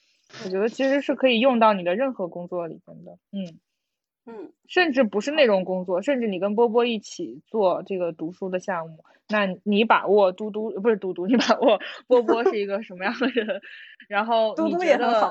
[0.43, 3.61] 我觉得其实是可以用到你的任何工作里边的，嗯。
[4.27, 13.61] 嗯，甚至不是内容工作，甚至你跟波波一起做这个读书的项目，那你把握嘟嘟不是嘟嘟，你把握波波是一个什么样的人，
[14.09, 15.31] 然后嘟嘟也很好，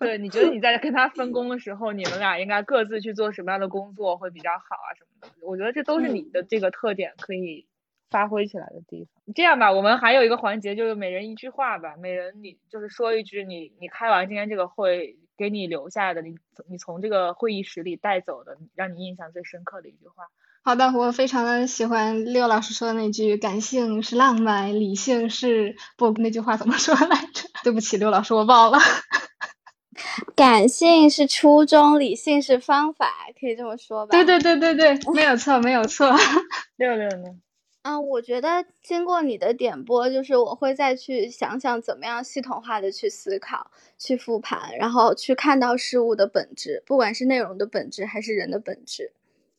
[0.00, 5.46] 对，你觉得你在跟他分工的时候，你们俩应该各自去做什么样的工作会比较好啊什么的？
[5.46, 7.68] 我觉得这都是你的这个特点可以
[8.10, 9.34] 发挥起来的地方。
[9.34, 15.16] 这样吧，我们还有一个环节，就是每人一句话吧，每人你就是说一句你你开完今天这个会。
[15.40, 16.36] 给你留下的，你
[16.68, 20.24] 你从这个会议室里带走的，让你印象最深刻的一句话。
[20.62, 27.48] 好的，我非常的喜欢六老师说的那句“感性是浪漫，理性是不”，那句话怎么说来着？
[27.64, 28.78] 对不起，六老师，我忘了。
[30.36, 33.06] 感性是初衷，理性是方法，
[33.40, 34.10] 可以这么说吧？
[34.10, 36.14] 对对对对对，没有错，没有错。
[36.76, 37.30] 六六呢？
[37.82, 49.12] 嗯，我觉得经过你的点拨，就是我会再去想想怎么样系统化的去思考、去复盘，然后去看到事物的本质，不管是内容的本质还是人的本质。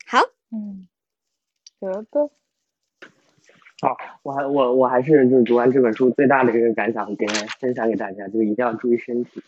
[0.05, 0.19] 好，
[0.51, 0.87] 嗯，
[1.79, 2.29] 得的。
[3.81, 7.25] 好，我还我我还是就是读完这本书最大的一个感想，给
[7.59, 9.41] 分享给大家，就是一定要注意身体。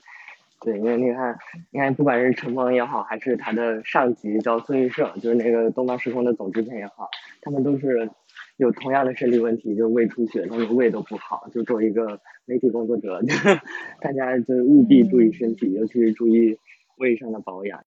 [0.61, 1.37] 对，因为你看，
[1.69, 7.07] 你看，不管是陈鹏也好，还是他的上级叫孙玉胜，就是那个东方时空的总制片也好，
[7.39, 8.09] 他们都是。
[8.57, 11.49] 有同样的身体问题，就是胃出血，他们胃都不好。
[11.53, 13.19] 就作为一个媒体工作者，
[14.01, 16.57] 大家就务必注意身体，尤其是注意
[16.97, 17.83] 胃上的保养。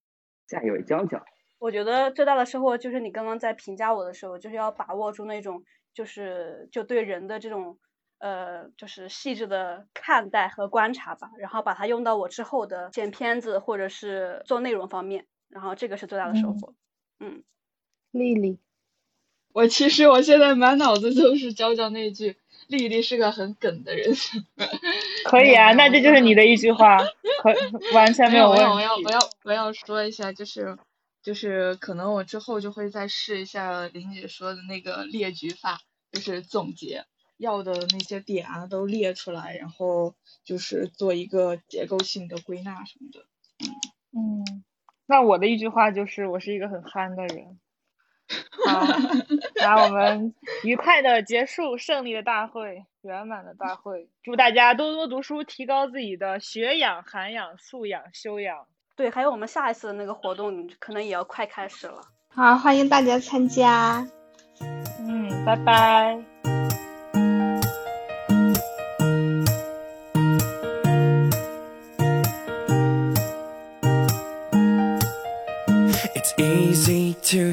[0.49, 1.25] 下一位娇娇，
[1.59, 7.79] 我觉得最大的收获就是你刚刚在评价我的时候，就是要把握住那种，就是就对人的这种
[8.19, 16.75] 呃，就是细致的看待和观察吧，然后把它用到我之后的剪片子或者是做内容方面，然后这个是最大的收获。
[17.19, 17.43] 嗯，
[18.13, 18.61] 丽丽。
[19.57, 22.37] 我其实我现在满脑子都是娇娇那句
[22.69, 24.15] “丽丽是个很梗的人
[25.25, 28.65] ”，可以啊，那这就是你的一句话，可完全没有问题。
[28.67, 30.77] 我要我要我要说一下，就是
[31.23, 35.81] 就是可能我之后就会再试一下林姐说的那个列举法，
[36.13, 37.07] 就是总结
[37.39, 43.25] 要的那些点啊都列出来，然后就是做一个结构性的归纳什么的。
[44.13, 44.63] 嗯，
[45.07, 47.59] 那我的一句话就是我是一个很憨的人。
[48.67, 48.85] 好，
[49.57, 54.09] 那我们愉快的结束胜利的大会，圆满的大会。
[54.23, 58.67] 祝大家多多读书，提高自己的学养、涵养、素养、修养。
[58.97, 62.01] 对，还有我们下一次的那个活动，可能也要快开始了。
[62.35, 64.07] 好，欢迎大家参加。
[65.01, 66.19] 嗯，拜拜。
[77.27, 77.53] to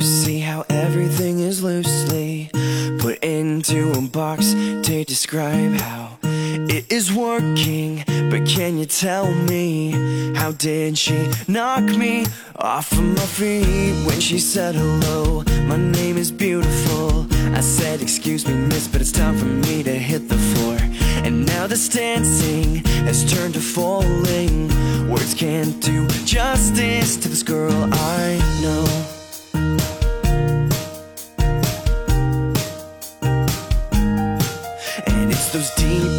[3.74, 8.04] into a box to describe how it is working.
[8.30, 14.20] But can you tell me how did she knock me off of my feet when
[14.20, 15.44] she said hello?
[15.66, 17.26] My name is beautiful.
[17.56, 20.78] I said, Excuse me, miss, but it's time for me to hit the floor.
[21.26, 22.76] And now this dancing
[23.08, 24.68] has turned to falling.
[25.10, 29.13] Words can't do justice to this girl I know.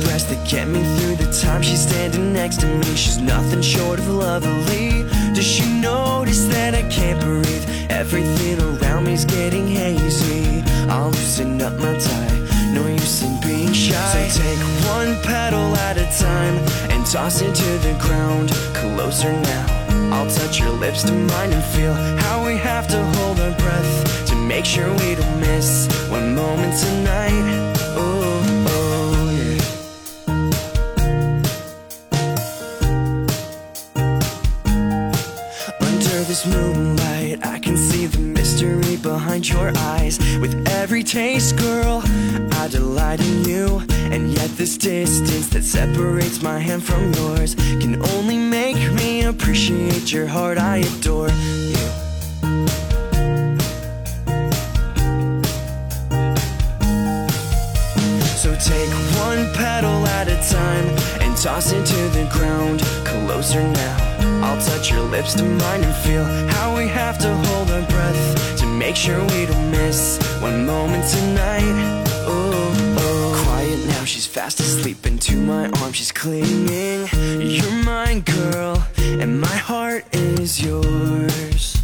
[0.05, 1.63] Breath that get me through the time.
[1.63, 2.97] She's standing next to me.
[2.97, 5.03] She's nothing short of lovely
[5.35, 7.65] Does she notice that I can't breathe?
[7.91, 10.63] Everything around me's getting hazy.
[10.89, 12.73] I'll loosen up my tie.
[12.73, 14.29] No use in being shy.
[14.29, 16.57] So take one petal at a time
[16.91, 18.51] And toss it to the ground.
[18.75, 19.85] Closer now.
[20.13, 21.93] I'll touch your lips to mine and feel
[22.25, 26.79] How we have to hold our breath To make sure we don't miss One moment
[26.79, 27.74] tonight
[36.35, 37.47] this moonlight.
[37.47, 40.19] I can see the mystery behind your eyes.
[40.41, 42.03] With every taste, girl,
[42.61, 43.81] I delight in you.
[44.13, 50.11] And yet this distance that separates my hand from yours Can only make me appreciate
[50.11, 50.59] your heart.
[50.59, 51.29] I adore
[51.73, 51.87] you.
[58.43, 58.91] So take
[59.29, 60.87] one petal at a time
[61.23, 62.81] And toss it to the ground.
[63.07, 67.71] Closer now I'll touch your lips to mine and feel how we have to hold
[67.71, 71.77] our breath to make sure we don't miss one moment tonight.
[72.29, 73.45] Ooh, ooh.
[73.45, 77.09] Quiet now, she's fast asleep into my arms, she's clinging.
[77.41, 81.81] You're mine, girl, and my heart is yours.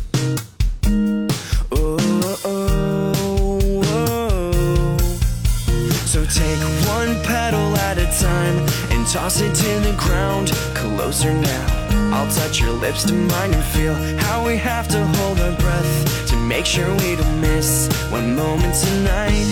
[6.11, 8.57] So take one petal at a time
[8.91, 10.49] and toss it to the ground.
[10.75, 11.80] Closer now.
[12.21, 16.29] I'll touch your lips to mine and feel how we have to hold our breath
[16.29, 19.47] to make sure we don't miss one moment tonight.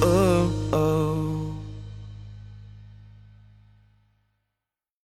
[0.00, 1.33] Oh, oh.